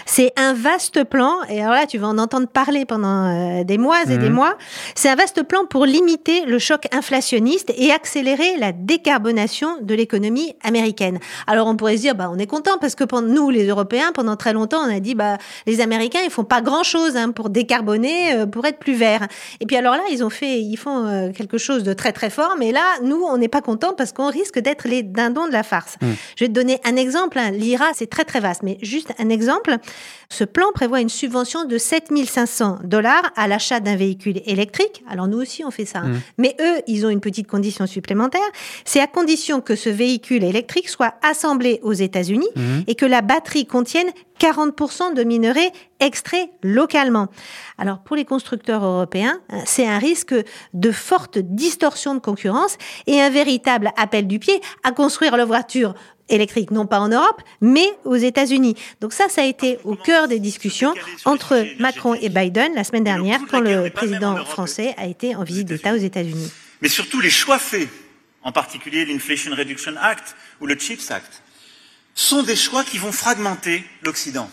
C'est 0.06 0.32
un 0.38 0.54
vaste 0.54 1.04
plan, 1.04 1.34
et 1.50 1.62
alors 1.62 1.74
là, 1.74 1.86
tu 1.86 1.98
vas 1.98 2.08
en 2.08 2.18
entendre 2.18 2.48
parler 2.48 2.86
pendant 2.86 3.28
euh, 3.60 3.64
des 3.64 3.78
mois 3.78 4.04
et 4.04 4.18
des 4.18 4.18
Mhm. 4.30 4.34
mois. 4.34 4.58
C'est 4.96 5.10
un 5.10 5.16
vaste 5.16 5.44
plan 5.44 5.66
pour 5.66 5.86
limiter 5.86 6.46
le 6.46 6.60
choc 6.60 6.88
inflationniste 6.92 7.72
et 7.78 7.92
accélérer 7.92 8.58
la 8.58 8.72
décarbonation 8.72 9.78
de 9.82 9.94
l'économie 9.94 10.56
américaine. 10.64 11.20
Alors, 11.48 11.68
on 11.68 11.76
pourrait 11.76 11.98
se 11.98 12.02
dire, 12.02 12.16
bah, 12.16 12.30
on 12.34 12.38
est 12.38 12.48
content 12.48 12.78
parce 12.80 12.96
que 12.96 13.04
pour 13.04 13.22
nous, 13.22 13.50
les 13.50 13.68
Européens, 13.68 14.12
pendant 14.14 14.36
très 14.36 14.54
longtemps, 14.54 14.80
on 14.86 14.90
a 14.96 15.00
dit, 15.00 15.16
bah, 15.16 15.38
les 15.68 15.82
Américains, 15.82 16.20
ils 16.24 16.32
font 16.32 16.44
pas 16.44 16.62
grand 16.62 16.84
chose 16.84 17.16
hein, 17.18 17.32
pour 17.32 17.50
décarboner, 17.50 18.34
euh, 18.34 18.46
pour 18.46 18.66
être 18.66 18.80
plus 18.80 18.94
verts. 18.94 19.28
Et 19.60 19.66
puis 19.66 19.76
alors 19.78 19.94
là, 19.96 20.02
ils 20.12 20.24
ont 20.24 20.30
fait, 20.30 20.60
ils 20.60 20.78
font 20.78 21.06
euh, 21.08 21.32
quelque 21.32 21.58
chose 21.58 21.84
de 21.84 21.94
très 21.94 22.12
très 22.14 22.30
fort, 22.30 22.56
mais 22.58 22.72
là, 22.72 22.84
nous, 23.04 23.22
on 23.24 23.38
n'est 23.38 23.48
pas 23.48 23.62
content 23.62 23.94
parce 23.96 24.12
qu'on 24.12 24.30
risque 24.30 24.60
d'être 24.60 24.88
les 24.88 25.04
dindons 25.04 25.48
de 25.48 25.52
la 25.54 25.64
farce. 25.64 25.96
Mhm. 26.02 26.16
Je 26.38 26.44
vais 26.46 26.48
te 26.50 26.54
donner 26.54 26.80
un 26.84 26.96
exemple. 26.96 27.38
hein. 27.40 27.52
L'IRA, 27.52 27.86
c'est 27.94 28.10
très 28.10 28.24
très 28.24 28.40
vaste, 28.40 28.64
mais 28.64 28.71
juste 28.82 29.14
un 29.20 29.30
exemple. 29.30 29.78
Ce 30.30 30.44
plan 30.44 30.68
prévoit 30.74 31.02
une 31.02 31.10
subvention 31.10 31.66
de 31.66 31.78
7500 31.78 32.80
dollars 32.84 33.32
à 33.36 33.48
l'achat 33.48 33.80
d'un 33.80 33.96
véhicule 33.96 34.42
électrique. 34.46 35.04
Alors 35.10 35.28
nous 35.28 35.40
aussi, 35.40 35.64
on 35.66 35.72
fait 35.72 35.86
ça. 35.86 36.00
hein. 36.00 36.08
Mhm. 36.08 36.22
Mais 36.38 36.56
eux, 36.62 36.82
ils 36.88 37.06
ont 37.06 37.10
une 37.10 37.20
petite 37.22 37.48
condition 37.48 37.86
supplémentaire. 37.88 38.42
C'est 38.86 39.00
à 39.02 39.08
condition 39.08 39.62
que 39.62 39.76
ce 39.76 39.90
véhicule 39.90 40.44
électrique 40.44 40.90
soit 40.90 41.16
assemblé 41.22 41.80
aux 41.84 41.94
États-Unis 41.94 42.48
Mhm. 42.56 42.84
et 42.88 42.96
que 42.96 43.06
la 43.06 43.22
batterie 43.22 43.66
contienne 43.66 44.08
40% 44.40 45.14
de 45.14 45.24
minerais 45.24 45.72
extraits 46.00 46.50
localement. 46.64 47.28
Alors 47.78 48.00
pour 48.00 48.16
les 48.16 48.26
constructeurs 48.26 48.84
européens, 48.84 49.40
hein, 49.50 49.60
c'est 49.66 49.86
un 49.86 50.00
risque 50.00 50.34
de 50.74 50.92
forte 50.92 51.38
distorsion 51.38 52.16
de 52.16 52.20
concurrence 52.20 52.78
et 53.06 53.22
un 53.22 53.30
véritable 53.30 53.92
appel 53.98 54.28
du 54.28 54.40
pied 54.40 54.60
à 54.84 54.92
construire 54.92 55.38
leur 55.38 55.46
voiture 55.48 55.94
électrique, 56.32 56.72
non 56.72 56.86
pas 56.86 57.00
en 57.00 57.10
Europe, 57.10 57.42
mais 57.62 57.86
aux 58.06 58.16
États-Unis. 58.16 58.76
Donc 59.00 59.14
ça, 59.14 59.30
ça 59.30 59.42
a 59.42 59.46
été 59.46 59.78
au 59.84 59.96
cœur 59.96 60.28
des 60.28 60.40
discussions 60.40 60.94
entre 61.26 61.66
Macron 61.80 62.16
et 62.16 62.30
Biden 62.30 62.74
la 62.76 62.84
semaine 62.84 63.04
dernière, 63.04 63.40
quand 63.50 63.60
le 63.60 63.90
président 63.90 64.44
français 64.46 64.96
a 64.98 65.06
été 65.06 65.36
en 65.36 65.44
visite 65.44 65.68
d'État 65.68 65.94
aux 65.94 65.98
États-Unis. 65.98 66.52
Mais 66.82 66.90
surtout 66.90 67.22
les 67.22 67.30
choix 67.30 67.60
faits, 67.60 67.90
en 68.44 68.52
particulier 68.52 69.06
l'Inflation 69.06 69.54
Reduction 69.56 69.94
Act 70.02 70.36
ou 70.60 70.66
le 70.66 70.76
CHIPS 70.78 71.12
Act, 71.12 71.44
sont 72.16 72.44
des 72.44 72.56
choix 72.56 72.84
qui 72.84 72.98
vont 72.98 73.12
fragmenter 73.12 73.84
l'Occident. 74.04 74.50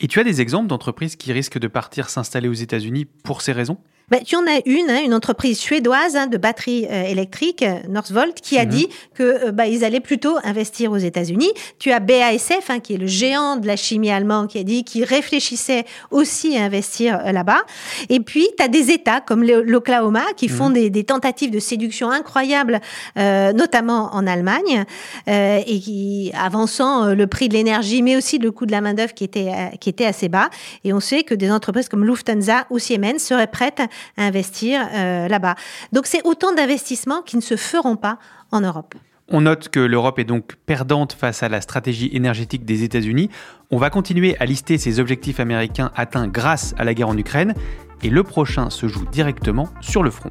Et 0.00 0.08
tu 0.08 0.18
as 0.18 0.24
des 0.24 0.40
exemples 0.40 0.66
d'entreprises 0.66 1.16
qui 1.16 1.32
risquent 1.32 1.58
de 1.58 1.68
partir 1.68 2.10
s'installer 2.10 2.48
aux 2.48 2.54
États-Unis 2.54 3.04
pour 3.04 3.42
ces 3.42 3.52
raisons? 3.52 3.78
Ben, 4.12 4.22
tu 4.22 4.36
en 4.36 4.46
as 4.46 4.60
une, 4.66 4.90
hein, 4.90 5.00
une 5.02 5.14
entreprise 5.14 5.58
suédoise 5.58 6.16
hein, 6.16 6.26
de 6.26 6.36
batteries 6.36 6.86
euh, 6.90 7.04
électriques, 7.04 7.62
euh, 7.62 7.78
Northvolt, 7.88 8.38
qui 8.42 8.58
a 8.58 8.66
mhm. 8.66 8.70
dit 8.70 8.88
que 9.14 9.46
euh, 9.46 9.52
bah, 9.52 9.66
ils 9.66 9.86
allaient 9.86 10.00
plutôt 10.00 10.36
investir 10.44 10.92
aux 10.92 10.98
États-Unis. 10.98 11.50
Tu 11.78 11.92
as 11.92 11.98
BASF, 11.98 12.68
hein, 12.68 12.80
qui 12.80 12.92
est 12.92 12.98
le 12.98 13.06
géant 13.06 13.56
de 13.56 13.66
la 13.66 13.76
chimie 13.76 14.10
allemand, 14.10 14.48
qui 14.48 14.58
a 14.58 14.64
dit 14.64 14.84
qu'il 14.84 15.04
réfléchissait 15.04 15.86
aussi 16.10 16.58
à 16.58 16.64
investir 16.64 17.32
là-bas. 17.32 17.62
Et 18.10 18.20
puis, 18.20 18.46
tu 18.58 18.62
as 18.62 18.68
des 18.68 18.90
États 18.90 19.22
comme 19.22 19.44
l'Oklahoma 19.44 20.24
qui 20.36 20.48
font 20.48 20.68
mhm. 20.68 20.74
des, 20.74 20.90
des, 20.90 21.04
tentatives 21.04 21.50
de 21.50 21.58
séduction 21.58 22.10
incroyables, 22.10 22.80
notamment 23.16 24.10
en 24.14 24.26
Allemagne, 24.26 24.84
et 25.26 25.80
qui 25.80 26.32
avançant 26.38 27.14
le 27.14 27.26
prix 27.26 27.48
de 27.48 27.54
l'énergie, 27.54 28.02
mais 28.02 28.16
aussi 28.16 28.38
le 28.38 28.50
coût 28.50 28.66
de 28.66 28.72
la 28.72 28.82
main 28.82 28.92
d'œuvre 28.92 29.14
qui 29.14 29.24
était 29.24 29.52
qui 29.80 29.88
était 29.88 30.04
assez 30.04 30.28
bas. 30.28 30.50
Et 30.84 30.92
on 30.92 31.00
sait 31.00 31.22
que 31.22 31.34
des 31.34 31.50
entreprises 31.50 31.88
comme 31.88 32.04
Lufthansa 32.04 32.66
ou 32.70 32.78
Siemens 32.78 33.18
seraient 33.18 33.46
prêtes 33.46 33.82
à 34.16 34.24
investir 34.24 34.86
euh, 34.92 35.28
là-bas. 35.28 35.54
Donc 35.92 36.06
c'est 36.06 36.22
autant 36.24 36.52
d'investissements 36.52 37.22
qui 37.22 37.36
ne 37.36 37.42
se 37.42 37.56
feront 37.56 37.96
pas 37.96 38.18
en 38.50 38.60
Europe. 38.60 38.94
On 39.28 39.42
note 39.42 39.68
que 39.68 39.80
l'Europe 39.80 40.18
est 40.18 40.24
donc 40.24 40.56
perdante 40.66 41.14
face 41.14 41.42
à 41.42 41.48
la 41.48 41.60
stratégie 41.60 42.10
énergétique 42.12 42.64
des 42.64 42.82
États-Unis. 42.82 43.30
On 43.70 43.78
va 43.78 43.88
continuer 43.88 44.36
à 44.40 44.44
lister 44.44 44.76
ces 44.78 45.00
objectifs 45.00 45.40
américains 45.40 45.90
atteints 45.96 46.28
grâce 46.28 46.74
à 46.76 46.84
la 46.84 46.92
guerre 46.92 47.08
en 47.08 47.16
Ukraine, 47.16 47.54
et 48.02 48.10
le 48.10 48.24
prochain 48.24 48.68
se 48.68 48.88
joue 48.88 49.06
directement 49.06 49.68
sur 49.80 50.02
le 50.02 50.10
front. 50.10 50.30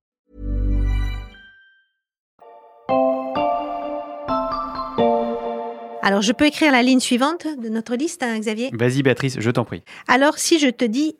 Alors, 6.01 6.21
je 6.21 6.31
peux 6.31 6.45
écrire 6.45 6.71
la 6.71 6.81
ligne 6.81 6.99
suivante 6.99 7.45
de 7.61 7.69
notre 7.69 7.95
liste, 7.95 8.23
hein, 8.23 8.39
Xavier? 8.39 8.71
Vas-y, 8.73 9.03
Béatrice, 9.03 9.37
je 9.39 9.51
t'en 9.51 9.65
prie. 9.65 9.83
Alors, 10.07 10.37
si 10.37 10.59
je 10.59 10.67
te 10.67 10.85
dis 10.85 11.15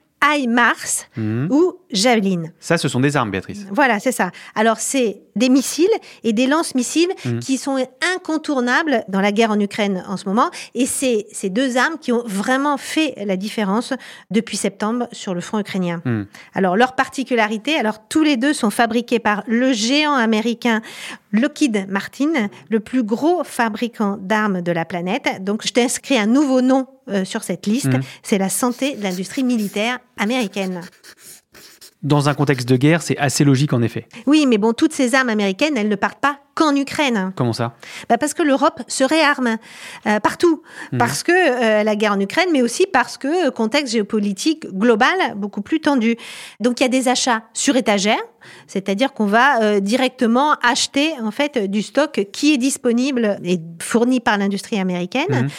Mars 0.48 1.08
mmh. 1.18 1.48
ou 1.50 1.74
Javelin. 1.92 2.44
Ça, 2.60 2.78
ce 2.78 2.88
sont 2.88 3.00
des 3.00 3.18
armes, 3.18 3.32
Béatrice. 3.32 3.66
Voilà, 3.72 4.00
c'est 4.00 4.12
ça. 4.12 4.32
Alors, 4.56 4.78
c'est 4.80 5.22
des 5.36 5.50
missiles 5.50 5.90
et 6.24 6.32
des 6.32 6.48
lance-missiles 6.48 7.12
mmh. 7.26 7.40
qui 7.40 7.58
sont 7.58 7.86
incontournables 8.16 9.04
dans 9.08 9.20
la 9.20 9.32
guerre 9.32 9.52
en 9.52 9.60
Ukraine 9.60 10.04
en 10.08 10.18
ce 10.18 10.26
moment. 10.26 10.50
Et 10.74 10.86
c'est 10.86 11.26
ces 11.32 11.50
deux 11.50 11.78
armes 11.78 11.98
qui 12.00 12.12
ont 12.12 12.24
vraiment 12.26 12.78
fait 12.78 13.16
la 13.26 13.36
différence 13.36 13.94
depuis 14.30 14.58
septembre 14.58 15.08
sur 15.12 15.34
le 15.34 15.42
front 15.42 15.60
ukrainien. 15.60 16.02
Mmh. 16.06 16.24
Alors, 16.54 16.78
leur 16.78 16.96
particularité, 16.96 17.76
alors 17.76 18.08
tous 18.08 18.24
les 18.24 18.38
deux 18.38 18.54
sont 18.54 18.70
fabriqués 18.70 19.20
par 19.20 19.44
le 19.48 19.74
géant 19.74 20.14
américain 20.14 20.82
Lockheed 21.32 21.88
Martin, 21.90 22.50
le 22.70 22.80
plus 22.80 23.04
gros 23.04 23.44
fabricant 23.44 24.18
d'armes 24.20 24.62
de 24.62 24.72
la 24.72 24.86
planète. 24.86 25.44
Donc, 25.44 25.66
je 25.66 25.72
t'inscris 25.72 26.18
un 26.18 26.28
nouveau 26.28 26.62
nom 26.62 26.88
euh, 27.10 27.26
sur 27.26 27.44
cette 27.44 27.66
liste, 27.66 27.90
c'est 28.24 28.38
la 28.38 28.50
santé 28.50 28.96
de 28.96 29.04
l'industrie 29.04 29.44
militaire 29.44 30.00
américaine. 30.18 30.82
Dans 32.04 32.30
un 32.30 32.34
contexte 32.34 32.68
de 32.68 32.78
guerre, 32.78 33.02
c'est 33.02 33.18
assez 33.18 33.44
logique 33.44 33.74
en 33.74 33.82
effet. 33.82 34.08
Oui, 34.26 34.46
mais 34.48 34.58
bon, 34.58 34.74
toutes 34.74 34.94
ces 34.94 35.14
armes 35.14 35.30
américaines, 35.30 35.78
elles 35.78 35.90
ne 35.90 35.96
partent 35.96 36.20
pas 36.20 36.40
qu'en 36.56 36.76
Ukraine. 36.76 37.32
Comment 37.36 37.54
ça? 37.54 37.74
Bah 38.10 38.18
Parce 38.18 38.34
que 38.34 38.44
l'Europe 38.44 38.82
se 38.88 39.04
réarme 39.04 39.58
euh, 40.06 40.20
partout. 40.20 40.62
Mhm. 40.92 41.00
Parce 41.00 41.24
que 41.24 41.32
euh, 41.32 41.84
la 41.84 41.96
guerre 41.96 42.14
en 42.14 42.20
Ukraine, 42.20 42.50
mais 42.52 42.62
aussi 42.62 42.86
parce 42.92 43.18
que 43.18 43.50
contexte 43.50 43.94
géopolitique 43.94 44.68
global 44.74 45.16
beaucoup 45.36 45.62
plus 45.62 45.80
tendu. 45.80 46.18
Donc 46.60 46.80
il 46.80 46.84
y 46.84 46.86
a 46.86 46.90
des 46.90 47.08
achats 47.08 47.44
sur 47.54 47.76
étagère, 47.76 48.22
c'est-à-dire 48.68 49.14
qu'on 49.14 49.26
va 49.26 49.62
euh, 49.62 49.80
directement 49.80 50.54
acheter 50.64 51.14
en 51.22 51.32
fait 51.32 51.70
du 51.70 51.82
stock 51.82 52.28
qui 52.32 52.54
est 52.54 52.58
disponible 52.58 53.38
et 53.44 53.60
fourni 53.82 54.20
par 54.20 54.38
l'industrie 54.38 54.80
américaine. 54.80 55.26
Mhm. 55.30 55.50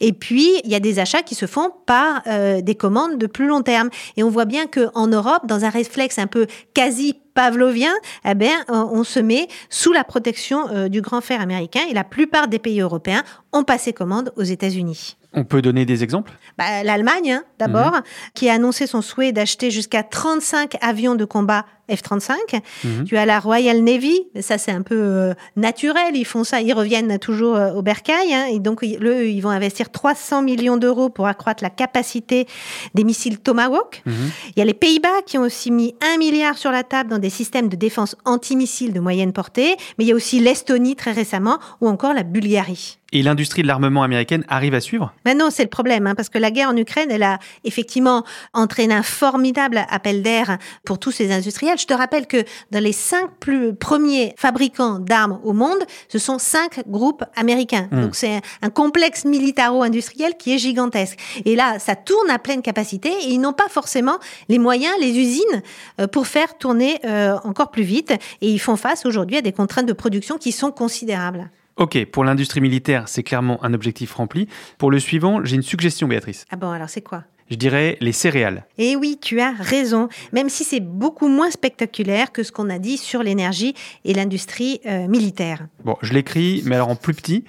Et 0.00 0.12
puis 0.12 0.60
il 0.64 0.70
y 0.70 0.74
a 0.74 0.80
des 0.80 0.98
achats 0.98 1.22
qui 1.22 1.34
se 1.34 1.46
font 1.46 1.70
par 1.86 2.22
des 2.62 2.74
commandes 2.74 3.18
de 3.18 3.26
plus 3.26 3.46
long 3.46 3.62
terme. 3.62 3.90
Et 4.16 4.22
on 4.22 4.30
voit 4.30 4.44
bien 4.44 4.66
que 4.66 4.88
en 4.94 5.06
Europe, 5.06 5.46
dans 5.46 5.64
un 5.64 5.70
réflexe 5.70 6.18
un 6.18 6.26
peu 6.26 6.46
quasi 6.74 7.16
pavlovien, 7.34 7.92
eh 8.24 8.34
bien, 8.34 8.64
on 8.68 9.04
se 9.04 9.20
met 9.20 9.48
sous 9.68 9.92
la 9.92 10.04
protection 10.04 10.68
euh, 10.68 10.88
du 10.88 11.00
grand 11.00 11.20
fer 11.20 11.40
américain 11.40 11.80
et 11.88 11.94
la 11.94 12.04
plupart 12.04 12.48
des 12.48 12.58
pays 12.58 12.80
européens 12.80 13.22
ont 13.52 13.64
passé 13.64 13.92
commande 13.92 14.32
aux 14.36 14.42
États-Unis. 14.42 15.16
On 15.32 15.44
peut 15.44 15.62
donner 15.62 15.86
des 15.86 16.02
exemples? 16.02 16.32
Bah, 16.58 16.82
L'Allemagne, 16.82 17.32
hein, 17.32 17.44
d'abord, 17.58 17.92
mhm. 17.92 18.02
qui 18.34 18.48
a 18.48 18.54
annoncé 18.54 18.86
son 18.86 19.00
souhait 19.00 19.32
d'acheter 19.32 19.70
jusqu'à 19.70 20.02
35 20.02 20.76
avions 20.80 21.14
de 21.14 21.24
combat 21.24 21.66
F-35. 21.90 22.60
Mhm. 22.84 23.04
Tu 23.04 23.16
as 23.16 23.26
la 23.26 23.40
Royal 23.40 23.82
Navy, 23.82 24.20
ça 24.40 24.58
c'est 24.58 24.70
un 24.70 24.82
peu 24.82 24.96
euh, 24.96 25.34
naturel, 25.56 26.14
ils 26.14 26.24
font 26.24 26.44
ça, 26.44 26.60
ils 26.60 26.72
reviennent 26.72 27.18
toujours 27.18 27.56
euh, 27.56 27.72
au 27.72 27.82
bercail. 27.82 28.32
Hein, 28.32 28.46
et 28.52 28.58
donc, 28.58 28.82
eux, 28.84 29.28
ils 29.28 29.40
vont 29.40 29.50
investir 29.50 29.90
300 29.90 30.42
millions 30.42 30.76
d'euros 30.76 31.08
pour 31.08 31.26
accroître 31.26 31.62
la 31.62 31.70
capacité 31.70 32.46
des 32.94 33.04
missiles 33.04 33.38
Tomahawk. 33.38 34.02
Mhm. 34.06 34.14
Il 34.56 34.58
y 34.58 34.62
a 34.62 34.64
les 34.64 34.74
Pays-Bas 34.74 35.22
qui 35.26 35.38
ont 35.38 35.42
aussi 35.42 35.70
mis 35.70 35.94
un 36.00 36.18
milliard 36.18 36.56
sur 36.56 36.70
la 36.70 36.82
table 36.82 37.10
dans 37.10 37.18
des 37.18 37.30
systèmes 37.30 37.68
de 37.68 37.76
défense 37.76 38.16
antimissiles 38.24 38.92
de 38.92 39.00
moyenne 39.00 39.32
portée. 39.32 39.76
Mais 39.98 40.04
il 40.04 40.08
y 40.08 40.12
a 40.12 40.14
aussi 40.14 40.40
l'Estonie 40.40 40.96
très 40.96 41.12
récemment 41.12 41.58
ou 41.80 41.88
encore 41.88 42.14
la 42.14 42.22
Bulgarie. 42.22 43.00
Et 43.12 43.22
l'industrie 43.22 43.62
de 43.62 43.66
l'armement 43.66 44.02
américaine 44.02 44.44
arrive 44.48 44.74
à 44.74 44.80
suivre? 44.80 45.12
Ben 45.24 45.36
non, 45.36 45.50
c'est 45.50 45.64
le 45.64 45.68
problème, 45.68 46.06
hein, 46.06 46.14
parce 46.14 46.28
que 46.28 46.38
la 46.38 46.50
guerre 46.50 46.68
en 46.68 46.76
Ukraine, 46.76 47.10
elle 47.10 47.24
a 47.24 47.38
effectivement 47.64 48.24
entraîné 48.52 48.94
un 48.94 49.02
formidable 49.02 49.84
appel 49.90 50.22
d'air 50.22 50.58
pour 50.84 50.98
tous 50.98 51.10
ces 51.10 51.32
industriels. 51.32 51.78
Je 51.80 51.86
te 51.86 51.94
rappelle 51.94 52.26
que 52.26 52.44
dans 52.70 52.82
les 52.82 52.92
cinq 52.92 53.30
plus 53.40 53.74
premiers 53.74 54.34
fabricants 54.36 54.98
d'armes 54.98 55.40
au 55.44 55.52
monde, 55.52 55.78
ce 56.08 56.18
sont 56.18 56.38
cinq 56.38 56.86
groupes 56.86 57.24
américains. 57.36 57.88
Hmm. 57.90 58.02
Donc 58.02 58.14
c'est 58.14 58.40
un 58.60 58.70
complexe 58.70 59.24
militaro-industriel 59.24 60.36
qui 60.38 60.54
est 60.54 60.58
gigantesque. 60.58 61.18
Et 61.44 61.56
là, 61.56 61.78
ça 61.78 61.96
tourne 61.96 62.28
à 62.30 62.38
pleine 62.38 62.60
capacité 62.60 63.08
et 63.08 63.28
ils 63.30 63.40
n'ont 63.40 63.54
pas 63.54 63.68
forcément 63.68 64.18
les 64.48 64.58
moyens, 64.58 64.94
les 65.00 65.18
usines 65.18 65.62
euh, 66.00 66.06
pour 66.06 66.26
faire 66.26 66.58
tourner 66.58 66.98
euh, 67.04 67.36
encore 67.44 67.70
plus 67.70 67.82
vite. 67.82 68.12
Et 68.42 68.50
ils 68.50 68.60
font 68.60 68.76
face 68.76 69.06
aujourd'hui 69.06 69.38
à 69.38 69.42
des 69.42 69.52
contraintes 69.52 69.86
de 69.86 69.92
production 69.94 70.36
qui 70.36 70.52
sont 70.52 70.70
considérables. 70.70 71.50
Ok, 71.76 72.04
pour 72.06 72.24
l'industrie 72.24 72.60
militaire, 72.60 73.08
c'est 73.08 73.22
clairement 73.22 73.62
un 73.64 73.72
objectif 73.72 74.12
rempli. 74.12 74.48
Pour 74.76 74.90
le 74.90 74.98
suivant, 74.98 75.42
j'ai 75.44 75.56
une 75.56 75.62
suggestion, 75.62 76.08
Béatrice. 76.08 76.44
Ah 76.50 76.56
bon, 76.56 76.70
alors 76.70 76.90
c'est 76.90 77.00
quoi? 77.00 77.24
Je 77.50 77.56
dirais 77.56 77.96
les 78.00 78.12
céréales. 78.12 78.64
Eh 78.78 78.96
oui, 78.96 79.18
tu 79.20 79.40
as 79.40 79.52
raison, 79.52 80.08
même 80.32 80.48
si 80.48 80.64
c'est 80.64 80.80
beaucoup 80.80 81.28
moins 81.28 81.50
spectaculaire 81.50 82.32
que 82.32 82.42
ce 82.42 82.52
qu'on 82.52 82.70
a 82.70 82.78
dit 82.78 82.96
sur 82.96 83.22
l'énergie 83.22 83.74
et 84.04 84.14
l'industrie 84.14 84.80
euh, 84.86 85.08
militaire. 85.08 85.66
Bon, 85.84 85.96
je 86.00 86.12
l'écris, 86.12 86.62
mais 86.64 86.76
alors 86.76 86.88
en 86.88 86.96
plus 86.96 87.14
petit. 87.14 87.44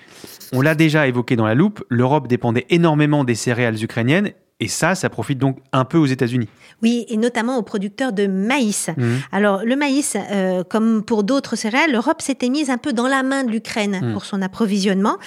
On 0.53 0.61
l'a 0.61 0.75
déjà 0.75 1.07
évoqué 1.07 1.35
dans 1.35 1.45
la 1.45 1.55
loupe, 1.55 1.83
l'Europe 1.89 2.27
dépendait 2.27 2.65
énormément 2.69 3.23
des 3.23 3.35
céréales 3.35 3.81
ukrainiennes 3.81 4.31
et 4.61 4.67
ça, 4.67 4.93
ça 4.93 5.09
profite 5.09 5.39
donc 5.39 5.57
un 5.73 5.85
peu 5.85 5.97
aux 5.97 6.05
États-Unis. 6.05 6.47
Oui, 6.83 7.05
et 7.09 7.17
notamment 7.17 7.57
aux 7.57 7.63
producteurs 7.63 8.13
de 8.13 8.27
maïs. 8.27 8.89
Mmh. 8.95 9.03
Alors, 9.31 9.63
le 9.65 9.75
maïs, 9.75 10.15
euh, 10.31 10.63
comme 10.63 11.03
pour 11.03 11.23
d'autres 11.23 11.55
céréales, 11.55 11.91
l'Europe 11.91 12.21
s'était 12.21 12.49
mise 12.49 12.69
un 12.69 12.77
peu 12.77 12.93
dans 12.93 13.07
la 13.07 13.23
main 13.23 13.43
de 13.43 13.49
l'Ukraine 13.49 13.99
mmh. 14.01 14.13
pour 14.13 14.23
son 14.23 14.41
approvisionnement. 14.41 15.17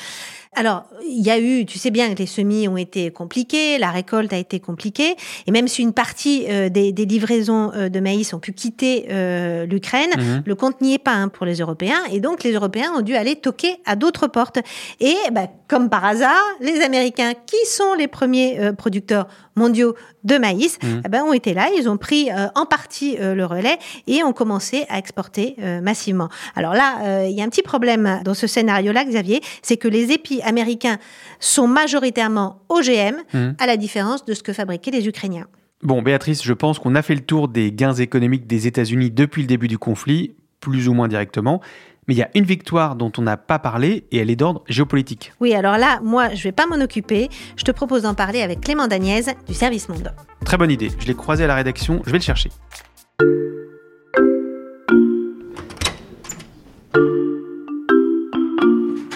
Alors, 0.56 0.84
il 1.08 1.24
y 1.24 1.30
a 1.30 1.38
eu, 1.38 1.66
tu 1.66 1.78
sais 1.78 1.90
bien 1.90 2.12
que 2.14 2.18
les 2.18 2.26
semis 2.26 2.68
ont 2.68 2.76
été 2.76 3.10
compliqués, 3.10 3.78
la 3.78 3.90
récolte 3.90 4.32
a 4.32 4.36
été 4.36 4.60
compliquée, 4.60 5.16
et 5.46 5.50
même 5.50 5.68
si 5.68 5.82
une 5.82 5.92
partie 5.92 6.46
euh, 6.48 6.68
des, 6.68 6.92
des, 6.92 7.06
livraisons 7.06 7.72
euh, 7.74 7.88
de 7.88 8.00
maïs 8.00 8.32
ont 8.34 8.38
pu 8.38 8.52
quitter 8.52 9.06
euh, 9.10 9.66
l'Ukraine, 9.66 10.10
Mhm. 10.16 10.42
le 10.46 10.54
compte 10.54 10.80
n'y 10.80 10.94
est 10.94 10.98
pas 10.98 11.12
hein, 11.14 11.28
pour 11.28 11.44
les 11.44 11.56
Européens, 11.56 12.00
et 12.12 12.20
donc 12.20 12.44
les 12.44 12.52
Européens 12.52 12.92
ont 12.96 13.00
dû 13.00 13.16
aller 13.16 13.36
toquer 13.36 13.76
à 13.84 13.96
d'autres 13.96 14.28
portes. 14.28 14.58
Et 15.00 15.16
bah, 15.32 15.48
comme 15.68 15.90
par 15.90 16.04
hasard, 16.04 16.42
les 16.60 16.80
Américains, 16.82 17.32
qui 17.46 17.56
sont 17.66 17.94
les 17.98 18.06
premiers 18.06 18.72
producteurs 18.76 19.26
mondiaux 19.56 19.94
de 20.24 20.36
maïs, 20.38 20.78
Mhm. 20.82 21.02
eh 21.04 21.08
ben, 21.08 21.22
ont 21.22 21.32
été 21.32 21.54
là, 21.54 21.68
ils 21.78 21.88
ont 21.88 21.96
pris 21.96 22.30
euh, 22.30 22.46
en 22.54 22.66
partie 22.66 23.16
euh, 23.20 23.34
le 23.34 23.44
relais 23.44 23.78
et 24.06 24.22
ont 24.24 24.32
commencé 24.32 24.84
à 24.88 24.98
exporter 24.98 25.54
euh, 25.60 25.80
massivement. 25.80 26.28
Alors 26.56 26.72
là, 26.74 27.24
il 27.28 27.36
y 27.36 27.40
a 27.40 27.44
un 27.44 27.48
petit 27.48 27.62
problème 27.62 28.20
dans 28.24 28.34
ce 28.34 28.46
scénario-là, 28.46 29.04
Xavier, 29.04 29.40
c'est 29.62 29.76
que 29.76 29.88
les 29.88 30.12
épis 30.12 30.40
américains 30.42 30.98
sont 31.40 31.68
majoritairement 31.68 32.60
OGM, 32.68 33.16
Mhm. 33.32 33.56
à 33.58 33.66
la 33.66 33.76
différence 33.76 34.24
de 34.24 34.34
ce 34.34 34.42
que 34.42 34.52
fabriquaient 34.52 34.90
les 34.90 35.06
Ukrainiens. 35.06 35.46
Bon, 35.82 36.00
Béatrice, 36.02 36.42
je 36.42 36.52
pense 36.54 36.78
qu'on 36.78 36.94
a 36.94 37.02
fait 37.02 37.14
le 37.14 37.20
tour 37.20 37.48
des 37.48 37.70
gains 37.72 37.92
économiques 37.94 38.46
des 38.46 38.66
États-Unis 38.66 39.10
depuis 39.10 39.42
le 39.42 39.48
début 39.48 39.68
du 39.68 39.76
conflit, 39.78 40.34
plus 40.60 40.88
ou 40.88 40.94
moins 40.94 41.08
directement. 41.08 41.60
Mais 42.06 42.14
il 42.14 42.18
y 42.18 42.22
a 42.22 42.30
une 42.34 42.44
victoire 42.44 42.96
dont 42.96 43.10
on 43.16 43.22
n'a 43.22 43.36
pas 43.36 43.58
parlé 43.58 44.04
et 44.12 44.18
elle 44.18 44.30
est 44.30 44.36
d'ordre 44.36 44.62
géopolitique. 44.68 45.32
Oui, 45.40 45.54
alors 45.54 45.78
là, 45.78 46.00
moi, 46.02 46.34
je 46.34 46.42
vais 46.42 46.52
pas 46.52 46.66
m'en 46.66 46.82
occuper. 46.82 47.28
Je 47.56 47.64
te 47.64 47.70
propose 47.70 48.02
d'en 48.02 48.14
parler 48.14 48.42
avec 48.42 48.60
Clément 48.60 48.86
Dagnès 48.86 49.30
du 49.46 49.54
Service 49.54 49.88
Monde. 49.88 50.12
Très 50.44 50.58
bonne 50.58 50.70
idée. 50.70 50.90
Je 50.98 51.06
l'ai 51.06 51.14
croisé 51.14 51.44
à 51.44 51.46
la 51.46 51.54
rédaction, 51.54 52.02
je 52.04 52.10
vais 52.10 52.18
le 52.18 52.24
chercher. 52.24 52.50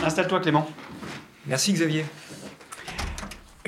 Installe-toi 0.05 0.41
Clément. 0.41 0.69
Merci 1.47 1.73
Xavier. 1.73 2.05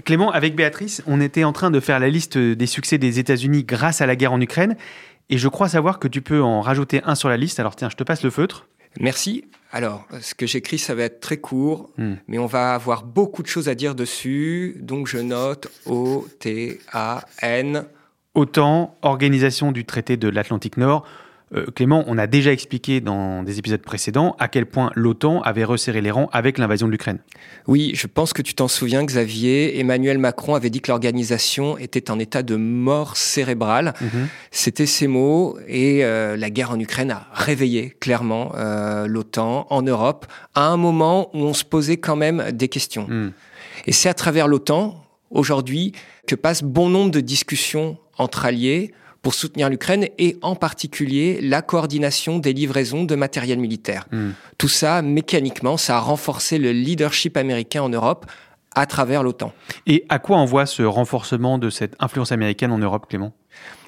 Clément, 0.05 0.31
avec 0.31 0.57
Béatrice, 0.57 1.03
on 1.07 1.21
était 1.21 1.45
en 1.45 1.53
train 1.53 1.71
de 1.71 1.79
faire 1.79 2.01
la 2.01 2.09
liste 2.09 2.39
des 2.39 2.67
succès 2.67 2.97
des 2.97 3.19
États-Unis 3.19 3.65
grâce 3.65 4.01
à 4.01 4.07
la 4.07 4.17
guerre 4.17 4.33
en 4.33 4.41
Ukraine. 4.41 4.77
Et 5.29 5.39
je 5.39 5.47
crois 5.49 5.69
savoir 5.69 5.99
que 5.99 6.09
tu 6.09 6.23
peux 6.23 6.43
en 6.43 6.61
rajouter 6.63 7.03
un 7.05 7.15
sur 7.15 7.29
la 7.29 7.37
liste. 7.37 7.61
Alors 7.61 7.77
tiens, 7.77 7.91
je 7.91 7.97
te 7.97 8.03
passe 8.03 8.25
le 8.25 8.31
feutre. 8.31 8.67
Merci. 8.99 9.45
Alors, 9.73 10.05
ce 10.21 10.35
que 10.35 10.47
j'écris, 10.47 10.79
ça 10.79 10.97
va 10.97 11.05
être 11.05 11.21
très 11.21 11.37
court, 11.37 11.91
Hmm. 11.97 12.15
mais 12.27 12.39
on 12.39 12.47
va 12.47 12.75
avoir 12.75 13.05
beaucoup 13.05 13.43
de 13.43 13.47
choses 13.47 13.69
à 13.69 13.75
dire 13.77 13.95
dessus. 13.95 14.77
Donc, 14.81 15.07
je 15.07 15.19
note 15.19 15.69
O-T-A-N. 15.87 17.85
OTAN, 18.35 18.97
Organisation 19.03 19.73
du 19.73 19.85
traité 19.85 20.17
de 20.17 20.29
l'Atlantique 20.29 20.77
Nord. 20.77 21.05
Euh, 21.53 21.67
Clément, 21.75 22.05
on 22.07 22.17
a 22.17 22.29
déjà 22.29 22.53
expliqué 22.53 23.01
dans 23.01 23.43
des 23.43 23.59
épisodes 23.59 23.83
précédents 23.83 24.37
à 24.39 24.47
quel 24.47 24.67
point 24.67 24.93
l'OTAN 24.95 25.43
avait 25.43 25.65
resserré 25.65 26.01
les 26.01 26.13
rangs 26.13 26.29
avec 26.33 26.59
l'invasion 26.59 26.87
de 26.87 26.93
l'Ukraine. 26.93 27.19
Oui, 27.67 27.91
je 27.95 28.07
pense 28.07 28.33
que 28.33 28.43
tu 28.43 28.55
t'en 28.55 28.69
souviens, 28.69 29.05
Xavier. 29.05 29.81
Emmanuel 29.81 30.19
Macron 30.19 30.55
avait 30.55 30.71
dit 30.71 30.81
que 30.81 30.93
l'organisation 30.93 31.77
était 31.77 32.11
en 32.11 32.21
état 32.21 32.45
de 32.45 32.55
mort 32.55 33.17
cérébrale. 33.17 33.95
C'était 34.53 34.87
ces 34.87 35.09
mots 35.09 35.59
et 35.67 36.05
euh, 36.05 36.37
la 36.37 36.51
guerre 36.51 36.71
en 36.71 36.79
Ukraine 36.79 37.11
a 37.11 37.27
réveillé 37.33 37.91
clairement 37.99 38.53
euh, 38.55 39.09
l'OTAN 39.09 39.67
en 39.71 39.83
Europe 39.83 40.27
à 40.55 40.69
un 40.69 40.77
moment 40.77 41.31
où 41.35 41.39
on 41.39 41.55
se 41.55 41.65
posait 41.65 41.97
quand 41.97 42.17
même 42.17 42.53
des 42.53 42.69
questions. 42.69 43.07
Hmm. 43.09 43.33
Et 43.87 43.93
c'est 43.93 44.09
à 44.09 44.15
travers 44.15 44.47
l'OTAN, 44.47 45.03
aujourd'hui, 45.31 45.93
que 46.29 46.37
passe 46.37 46.63
bon 46.63 46.89
nombre 46.89 47.11
de 47.11 47.21
discussions 47.21 47.97
entre 48.19 48.45
alliés 48.45 48.93
pour 49.23 49.35
soutenir 49.35 49.69
l'Ukraine 49.69 50.07
et 50.19 50.37
en 50.43 50.55
particulier 50.55 51.41
la 51.43 51.63
coordination 51.63 52.39
des 52.39 52.53
livraisons 52.53 53.05
de 53.05 53.15
matériel 53.15 53.59
militaire. 53.59 54.07
Hmm. 54.13 54.31
Tout 54.59 54.69
ça, 54.69 55.03
mécaniquement, 55.03 55.77
ça 55.77 55.97
a 55.97 56.01
renforcé 56.01 56.59
le 56.59 56.73
leadership 56.73 57.37
américain 57.37 57.83
en 57.83 57.89
Europe 57.89 58.27
à 58.75 58.87
travers 58.87 59.23
l'OTAN. 59.23 59.53
Et 59.87 60.05
à 60.09 60.19
quoi 60.19 60.39
on 60.39 60.45
voit 60.45 60.67
ce 60.67 60.83
renforcement 60.83 61.59
de 61.59 61.71
cette 61.71 61.97
influence 61.99 62.33
américaine 62.33 62.73
en 62.73 62.79
Europe, 62.79 63.07
Clément? 63.09 63.33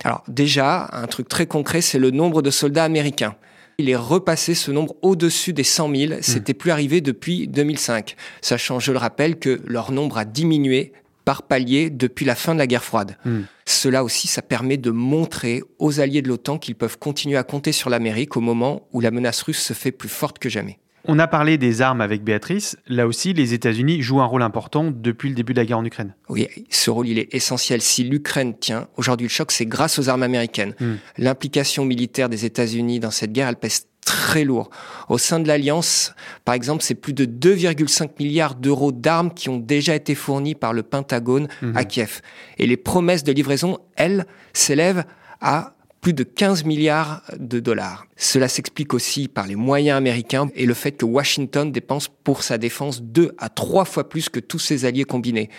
Alors 0.04 0.24
déjà, 0.28 0.88
un 0.92 1.06
truc 1.06 1.28
très 1.28 1.46
concret, 1.46 1.80
c'est 1.80 1.98
le 1.98 2.10
nombre 2.10 2.42
de 2.42 2.50
soldats 2.50 2.84
américains. 2.84 3.36
Il 3.78 3.88
est 3.88 3.96
repassé 3.96 4.54
ce 4.54 4.70
nombre 4.70 4.94
au-dessus 5.02 5.52
des 5.52 5.64
100 5.64 5.94
000. 5.94 6.12
C'était 6.20 6.54
plus 6.54 6.70
arrivé 6.70 7.00
depuis 7.00 7.48
2005, 7.48 8.16
sachant, 8.40 8.80
je 8.80 8.92
le 8.92 8.98
rappelle, 8.98 9.38
que 9.38 9.60
leur 9.66 9.92
nombre 9.92 10.18
a 10.18 10.24
diminué 10.24 10.92
par 11.24 11.42
palier 11.42 11.88
depuis 11.88 12.26
la 12.26 12.34
fin 12.34 12.52
de 12.52 12.58
la 12.58 12.66
guerre 12.66 12.84
froide. 12.84 13.16
Hmm. 13.24 13.42
Cela 13.72 14.04
aussi, 14.04 14.28
ça 14.28 14.42
permet 14.42 14.76
de 14.76 14.90
montrer 14.90 15.62
aux 15.78 16.00
alliés 16.00 16.22
de 16.22 16.28
l'OTAN 16.28 16.58
qu'ils 16.58 16.74
peuvent 16.74 16.98
continuer 16.98 17.36
à 17.36 17.42
compter 17.42 17.72
sur 17.72 17.90
l'Amérique 17.90 18.36
au 18.36 18.40
moment 18.40 18.86
où 18.92 19.00
la 19.00 19.10
menace 19.10 19.42
russe 19.42 19.60
se 19.60 19.72
fait 19.72 19.92
plus 19.92 20.08
forte 20.08 20.38
que 20.38 20.48
jamais. 20.48 20.78
On 21.04 21.18
a 21.18 21.26
parlé 21.26 21.58
des 21.58 21.82
armes 21.82 22.00
avec 22.00 22.22
Béatrice. 22.22 22.76
Là 22.86 23.08
aussi, 23.08 23.32
les 23.32 23.54
États-Unis 23.54 24.02
jouent 24.02 24.20
un 24.20 24.26
rôle 24.26 24.42
important 24.42 24.92
depuis 24.94 25.30
le 25.30 25.34
début 25.34 25.52
de 25.52 25.58
la 25.58 25.66
guerre 25.66 25.78
en 25.78 25.84
Ukraine. 25.84 26.14
Oui, 26.28 26.46
ce 26.70 26.90
rôle, 26.90 27.08
il 27.08 27.18
est 27.18 27.34
essentiel. 27.34 27.82
Si 27.82 28.04
l'Ukraine 28.04 28.56
tient, 28.56 28.86
aujourd'hui, 28.96 29.26
le 29.26 29.32
choc, 29.32 29.50
c'est 29.50 29.66
grâce 29.66 29.98
aux 29.98 30.08
armes 30.08 30.22
américaines. 30.22 30.74
Hmm. 30.78 30.94
L'implication 31.18 31.84
militaire 31.84 32.28
des 32.28 32.44
États-Unis 32.44 33.00
dans 33.00 33.10
cette 33.10 33.32
guerre, 33.32 33.48
elle 33.48 33.56
pèse 33.56 33.86
très 34.04 34.44
lourd. 34.44 34.70
Au 35.08 35.18
sein 35.18 35.40
de 35.40 35.48
l'Alliance, 35.48 36.14
par 36.44 36.54
exemple, 36.54 36.82
c'est 36.82 36.94
plus 36.94 37.12
de 37.12 37.24
2,5 37.24 38.10
milliards 38.18 38.54
d'euros 38.54 38.92
d'armes 38.92 39.32
qui 39.32 39.48
ont 39.48 39.58
déjà 39.58 39.94
été 39.94 40.14
fournis 40.14 40.54
par 40.54 40.72
le 40.72 40.82
Pentagone 40.82 41.48
à 41.74 41.84
Kiev. 41.84 42.20
Et 42.58 42.66
les 42.66 42.76
promesses 42.76 43.24
de 43.24 43.32
livraison, 43.32 43.78
elles, 43.96 44.26
s'élèvent 44.52 45.04
à 45.40 45.74
plus 46.00 46.12
de 46.12 46.24
15 46.24 46.64
milliards 46.64 47.22
de 47.38 47.60
dollars. 47.60 48.06
Cela 48.22 48.46
s'explique 48.46 48.94
aussi 48.94 49.26
par 49.26 49.48
les 49.48 49.56
moyens 49.56 49.96
américains 49.98 50.48
et 50.54 50.64
le 50.64 50.74
fait 50.74 50.92
que 50.92 51.04
Washington 51.04 51.72
dépense 51.72 52.06
pour 52.22 52.44
sa 52.44 52.56
défense 52.56 53.02
deux 53.02 53.34
à 53.36 53.48
trois 53.48 53.84
fois 53.84 54.08
plus 54.08 54.28
que 54.28 54.38
tous 54.38 54.60
ses 54.60 54.84
alliés 54.84 55.02
combinés. 55.02 55.50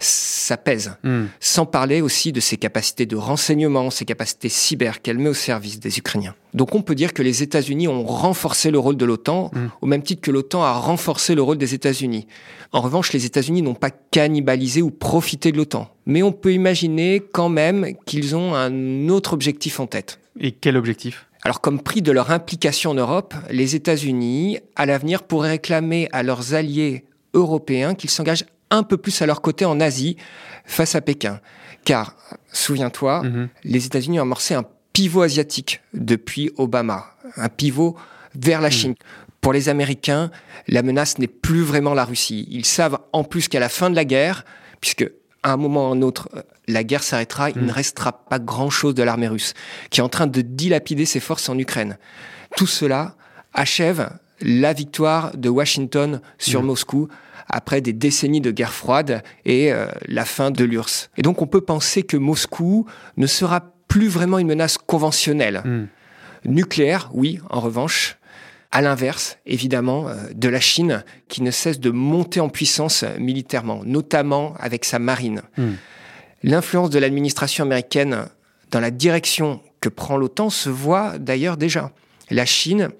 Ça 0.00 0.56
pèse. 0.56 0.94
Hmm. 1.04 1.24
Sans 1.40 1.66
parler 1.66 2.00
aussi 2.00 2.32
de 2.32 2.40
ses 2.40 2.56
capacités 2.56 3.04
de 3.04 3.16
renseignement, 3.16 3.90
ses 3.90 4.06
capacités 4.06 4.48
cyber 4.48 5.02
qu'elle 5.02 5.18
met 5.18 5.28
au 5.28 5.34
service 5.34 5.78
des 5.78 5.98
Ukrainiens. 5.98 6.34
Donc 6.54 6.74
on 6.74 6.80
peut 6.80 6.94
dire 6.94 7.12
que 7.12 7.22
les 7.22 7.42
États-Unis 7.42 7.86
ont 7.86 8.04
renforcé 8.06 8.70
le 8.70 8.78
rôle 8.78 8.96
de 8.96 9.04
l'OTAN, 9.04 9.50
Mm. 9.52 9.66
au 9.82 9.86
même 9.86 10.02
titre 10.02 10.22
que 10.22 10.30
l'OTAN 10.30 10.62
a 10.62 10.72
renforcé 10.72 11.34
le 11.34 11.42
rôle 11.42 11.58
des 11.58 11.74
États-Unis. 11.74 12.26
En 12.72 12.80
revanche, 12.80 13.12
les 13.12 13.26
États-Unis 13.26 13.60
n'ont 13.60 13.74
pas 13.74 13.90
cannibalisé 13.90 14.80
ou 14.80 14.90
profité 14.90 15.52
de 15.52 15.58
l'OTAN. 15.58 15.90
Mais 16.06 16.22
on 16.22 16.32
peut 16.32 16.54
imaginer 16.54 17.22
quand 17.30 17.50
même 17.50 17.94
qu'ils 18.06 18.34
ont 18.34 18.54
un 18.54 19.10
autre 19.10 19.34
objectif 19.34 19.80
en 19.80 19.86
tête. 19.86 20.18
Et 20.40 20.52
quel 20.52 20.78
objectif? 20.78 21.26
Alors, 21.46 21.60
comme 21.60 21.80
prix 21.80 22.02
de 22.02 22.10
leur 22.10 22.32
implication 22.32 22.90
en 22.90 22.94
Europe, 22.94 23.32
les 23.50 23.76
États-Unis, 23.76 24.58
à 24.74 24.84
l'avenir, 24.84 25.22
pourraient 25.22 25.50
réclamer 25.50 26.08
à 26.10 26.24
leurs 26.24 26.54
alliés 26.54 27.04
européens 27.34 27.94
qu'ils 27.94 28.10
s'engagent 28.10 28.46
un 28.70 28.82
peu 28.82 28.96
plus 28.96 29.22
à 29.22 29.26
leur 29.26 29.42
côté 29.42 29.64
en 29.64 29.78
Asie 29.78 30.16
face 30.64 30.96
à 30.96 31.00
Pékin. 31.00 31.38
Car, 31.84 32.16
souviens-toi, 32.52 33.22
Mhm. 33.22 33.48
les 33.62 33.86
États-Unis 33.86 34.18
ont 34.18 34.22
amorcé 34.22 34.54
un 34.54 34.64
pivot 34.92 35.22
asiatique 35.22 35.82
depuis 35.94 36.50
Obama, 36.56 37.14
un 37.36 37.48
pivot 37.48 37.94
vers 38.34 38.60
la 38.60 38.70
Chine. 38.70 38.96
Pour 39.40 39.52
les 39.52 39.68
Américains, 39.68 40.32
la 40.66 40.82
menace 40.82 41.16
n'est 41.18 41.28
plus 41.28 41.62
vraiment 41.62 41.94
la 41.94 42.04
Russie. 42.04 42.48
Ils 42.50 42.64
savent 42.66 42.98
en 43.12 43.22
plus 43.22 43.46
qu'à 43.46 43.60
la 43.60 43.68
fin 43.68 43.88
de 43.88 43.94
la 43.94 44.04
guerre, 44.04 44.44
puisque 44.80 45.08
à 45.44 45.52
un 45.52 45.56
moment 45.56 45.90
ou 45.90 45.92
à 45.92 45.96
un 45.96 46.02
autre, 46.02 46.28
la 46.68 46.84
guerre 46.84 47.02
s'arrêtera, 47.02 47.50
il 47.50 47.64
ne 47.64 47.72
restera 47.72 48.12
pas 48.12 48.38
grand-chose 48.38 48.94
de 48.94 49.02
l'armée 49.02 49.28
russe, 49.28 49.54
qui 49.90 50.00
est 50.00 50.02
en 50.02 50.08
train 50.08 50.26
de 50.26 50.40
dilapider 50.40 51.04
ses 51.04 51.20
forces 51.20 51.48
en 51.48 51.58
Ukraine. 51.58 51.98
Tout 52.56 52.66
cela 52.66 53.14
achève 53.52 54.10
la 54.40 54.72
victoire 54.72 55.36
de 55.36 55.48
Washington 55.48 56.20
sur 56.38 56.62
Moscou 56.62 57.08
après 57.48 57.80
des 57.80 57.92
décennies 57.92 58.40
de 58.40 58.50
guerre 58.50 58.72
froide 58.72 59.22
et 59.44 59.72
euh, 59.72 59.86
la 60.06 60.24
fin 60.24 60.50
de 60.50 60.64
l'URSS. 60.64 61.10
Et 61.16 61.22
donc 61.22 61.42
on 61.42 61.46
peut 61.46 61.60
penser 61.60 62.02
que 62.02 62.16
Moscou 62.16 62.86
ne 63.16 63.26
sera 63.26 63.72
plus 63.88 64.08
vraiment 64.08 64.38
une 64.38 64.48
menace 64.48 64.78
conventionnelle. 64.78 65.62
Hmm. 65.64 65.86
Nucléaire, 66.44 67.10
oui, 67.12 67.40
en 67.50 67.60
revanche. 67.60 68.18
À 68.72 68.82
l'inverse, 68.82 69.38
évidemment, 69.46 70.08
euh, 70.08 70.14
de 70.34 70.48
la 70.48 70.60
Chine, 70.60 71.04
qui 71.28 71.40
ne 71.40 71.52
cesse 71.52 71.78
de 71.78 71.90
monter 71.90 72.40
en 72.40 72.48
puissance 72.48 73.04
militairement, 73.18 73.82
notamment 73.84 74.54
avec 74.58 74.84
sa 74.84 74.98
marine. 74.98 75.42
L'influence 76.42 76.90
de 76.90 76.98
l'administration 76.98 77.64
américaine 77.64 78.28
dans 78.70 78.80
la 78.80 78.90
direction 78.90 79.60
que 79.80 79.88
prend 79.88 80.16
l'OTAN 80.16 80.50
se 80.50 80.68
voit 80.68 81.18
d'ailleurs 81.18 81.56
déjà. 81.56 81.92
La 82.30 82.46
Chine 82.46 82.90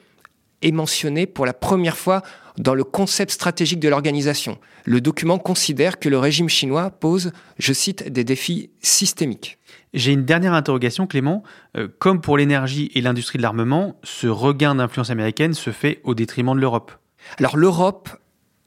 est 0.62 0.72
mentionnée 0.72 1.27
pour 1.27 1.46
la 1.46 1.53
première 1.53 1.96
fois 1.96 2.22
dans 2.59 2.75
le 2.75 2.85
concept 2.85 3.33
stratégique 3.33 3.81
de 3.81 3.88
l'organisation. 3.88 4.59
Le 4.85 5.01
document 5.01 5.38
considère 5.38 5.99
que 5.99 6.09
le 6.09 6.18
régime 6.18 6.49
chinois 6.49 6.90
pose, 6.90 7.33
je 7.59 7.72
cite, 7.72 8.11
des 8.11 8.25
défis 8.25 8.70
systémiques. 8.81 9.59
J'ai 9.92 10.12
une 10.12 10.25
dernière 10.25 10.55
interrogation, 10.55 11.07
Clément. 11.07 11.42
Euh, 11.77 11.88
comme 11.99 12.20
pour 12.20 12.38
l'énergie 12.38 12.90
et 12.94 13.01
l'industrie 13.01 13.38
de 13.38 13.42
l'armement, 13.42 13.99
ce 14.05 14.27
regain 14.27 14.75
d'influence 14.75 15.11
américaine 15.11 15.55
se 15.55 15.70
fait 15.70 16.01
au 16.05 16.14
détriment 16.14 16.55
de 16.55 16.61
l'Europe. 16.61 16.92
Alors 17.38 17.57
l'Europe 17.57 18.09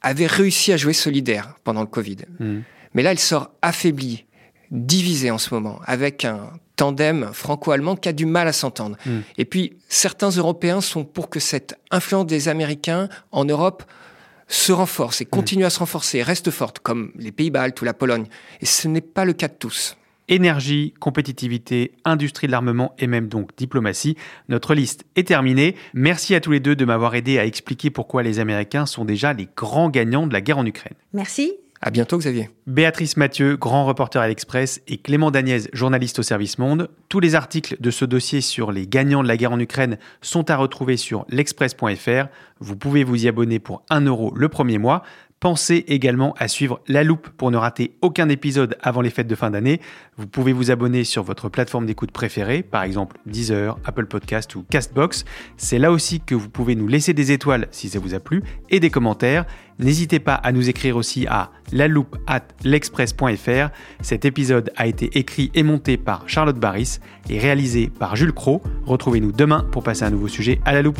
avait 0.01 0.27
réussi 0.27 0.71
à 0.71 0.77
jouer 0.77 0.93
solidaire 0.93 1.55
pendant 1.63 1.81
le 1.81 1.87
Covid. 1.87 2.17
Hmm. 2.39 2.59
Mais 2.93 3.03
là, 3.03 3.11
elle 3.11 3.19
sort 3.19 3.51
affaiblie, 3.61 4.25
divisée 4.71 5.31
en 5.31 5.37
ce 5.37 5.53
moment, 5.53 5.79
avec 5.85 6.25
un 6.25 6.51
tandem 6.75 7.29
franco-allemand 7.33 7.95
qui 7.95 8.07
a 8.07 8.13
du 8.13 8.25
mal 8.25 8.47
à 8.47 8.53
s'entendre. 8.53 8.95
Mm. 9.05 9.19
Et 9.37 9.45
puis, 9.45 9.73
certains 9.89 10.29
Européens 10.29 10.81
sont 10.81 11.03
pour 11.03 11.29
que 11.29 11.39
cette 11.39 11.77
influence 11.91 12.25
des 12.25 12.47
Américains 12.47 13.09
en 13.31 13.45
Europe 13.45 13.83
se 14.47 14.71
renforce 14.71 15.21
et 15.21 15.25
continue 15.25 15.65
à 15.65 15.69
se 15.69 15.79
renforcer, 15.79 16.23
reste 16.23 16.51
forte, 16.51 16.79
comme 16.79 17.11
les 17.15 17.31
Pays-Baltes 17.31 17.79
ou 17.81 17.85
la 17.85 17.93
Pologne. 17.93 18.25
Et 18.61 18.65
ce 18.65 18.87
n'est 18.87 19.01
pas 19.01 19.25
le 19.25 19.33
cas 19.33 19.47
de 19.47 19.53
tous. 19.53 19.95
Énergie, 20.27 20.93
compétitivité, 20.99 21.91
industrie 22.05 22.47
de 22.47 22.51
l'armement 22.51 22.93
et 22.99 23.07
même 23.07 23.27
donc 23.27 23.49
diplomatie. 23.57 24.15
Notre 24.47 24.75
liste 24.75 25.03
est 25.15 25.27
terminée. 25.27 25.75
Merci 25.93 26.35
à 26.35 26.39
tous 26.39 26.51
les 26.51 26.59
deux 26.59 26.75
de 26.75 26.85
m'avoir 26.85 27.15
aidé 27.15 27.39
à 27.39 27.45
expliquer 27.45 27.89
pourquoi 27.89 28.21
les 28.21 28.39
Américains 28.39 28.85
sont 28.85 29.05
déjà 29.05 29.33
les 29.33 29.47
grands 29.55 29.89
gagnants 29.89 30.27
de 30.27 30.33
la 30.33 30.41
guerre 30.41 30.59
en 30.59 30.65
Ukraine. 30.65 30.93
Merci. 31.13 31.53
À 31.81 31.91
bientôt, 31.91 32.17
Xavier. 32.17 32.49
Béatrice 32.67 33.15
Mathieu, 33.15 33.55
grand 33.55 33.85
reporter 33.85 34.21
à 34.21 34.27
l'Express, 34.27 34.81
et 34.89 34.97
Clément 34.97 35.31
Daniez, 35.31 35.61
journaliste 35.71 36.19
au 36.19 36.23
service 36.23 36.57
Monde. 36.57 36.89
Tous 37.07 37.21
les 37.21 37.35
articles 37.35 37.77
de 37.79 37.89
ce 37.89 38.03
dossier 38.03 38.41
sur 38.41 38.73
les 38.73 38.85
gagnants 38.85 39.23
de 39.23 39.29
la 39.29 39.37
guerre 39.37 39.53
en 39.53 39.59
Ukraine 39.59 39.97
sont 40.21 40.49
à 40.51 40.57
retrouver 40.57 40.97
sur 40.97 41.25
l'express.fr. 41.29 42.27
Vous 42.59 42.75
pouvez 42.75 43.05
vous 43.05 43.23
y 43.23 43.29
abonner 43.29 43.59
pour 43.59 43.83
1 43.89 44.01
euro 44.01 44.33
le 44.35 44.49
premier 44.49 44.77
mois. 44.77 45.03
Pensez 45.39 45.85
également 45.87 46.35
à 46.37 46.49
suivre 46.49 46.81
La 46.87 47.05
Loupe 47.05 47.29
pour 47.29 47.49
ne 47.49 47.55
rater 47.55 47.95
aucun 48.01 48.27
épisode 48.27 48.75
avant 48.81 48.99
les 48.99 49.09
fêtes 49.09 49.27
de 49.27 49.35
fin 49.35 49.49
d'année. 49.49 49.79
Vous 50.17 50.27
pouvez 50.27 50.51
vous 50.51 50.69
abonner 50.69 51.05
sur 51.05 51.23
votre 51.23 51.47
plateforme 51.47 51.85
d'écoute 51.85 52.11
préférée, 52.11 52.61
par 52.61 52.83
exemple 52.83 53.17
Deezer, 53.25 53.79
Apple 53.85 54.07
Podcast 54.07 54.53
ou 54.55 54.65
Castbox. 54.69 55.23
C'est 55.55 55.79
là 55.79 55.93
aussi 55.93 56.19
que 56.19 56.35
vous 56.35 56.49
pouvez 56.49 56.75
nous 56.75 56.89
laisser 56.89 57.13
des 57.13 57.31
étoiles 57.31 57.69
si 57.71 57.87
ça 57.87 57.99
vous 57.99 58.13
a 58.13 58.19
plu 58.19 58.43
et 58.69 58.81
des 58.81 58.89
commentaires. 58.89 59.45
N'hésitez 59.79 60.19
pas 60.19 60.35
à 60.35 60.51
nous 60.51 60.67
écrire 60.67 60.97
aussi 60.97 61.25
à 61.27 61.51
loupe 61.71 62.17
at 62.27 62.43
l'express.fr. 62.65 63.69
Cet 64.01 64.25
épisode 64.25 64.73
a 64.75 64.87
été 64.87 65.17
écrit 65.17 65.51
et 65.53 65.63
monté 65.63 65.95
par 65.95 66.27
Charlotte 66.27 66.59
Barris 66.59 66.99
et 67.29 67.39
réalisé 67.39 67.89
par 67.97 68.17
Jules 68.17 68.33
Cro. 68.33 68.61
Retrouvez-nous 68.85 69.31
demain 69.31 69.65
pour 69.71 69.83
passer 69.83 70.03
un 70.03 70.09
nouveau 70.09 70.27
sujet 70.27 70.59
à 70.65 70.73
la 70.73 70.81
loupe. 70.81 70.99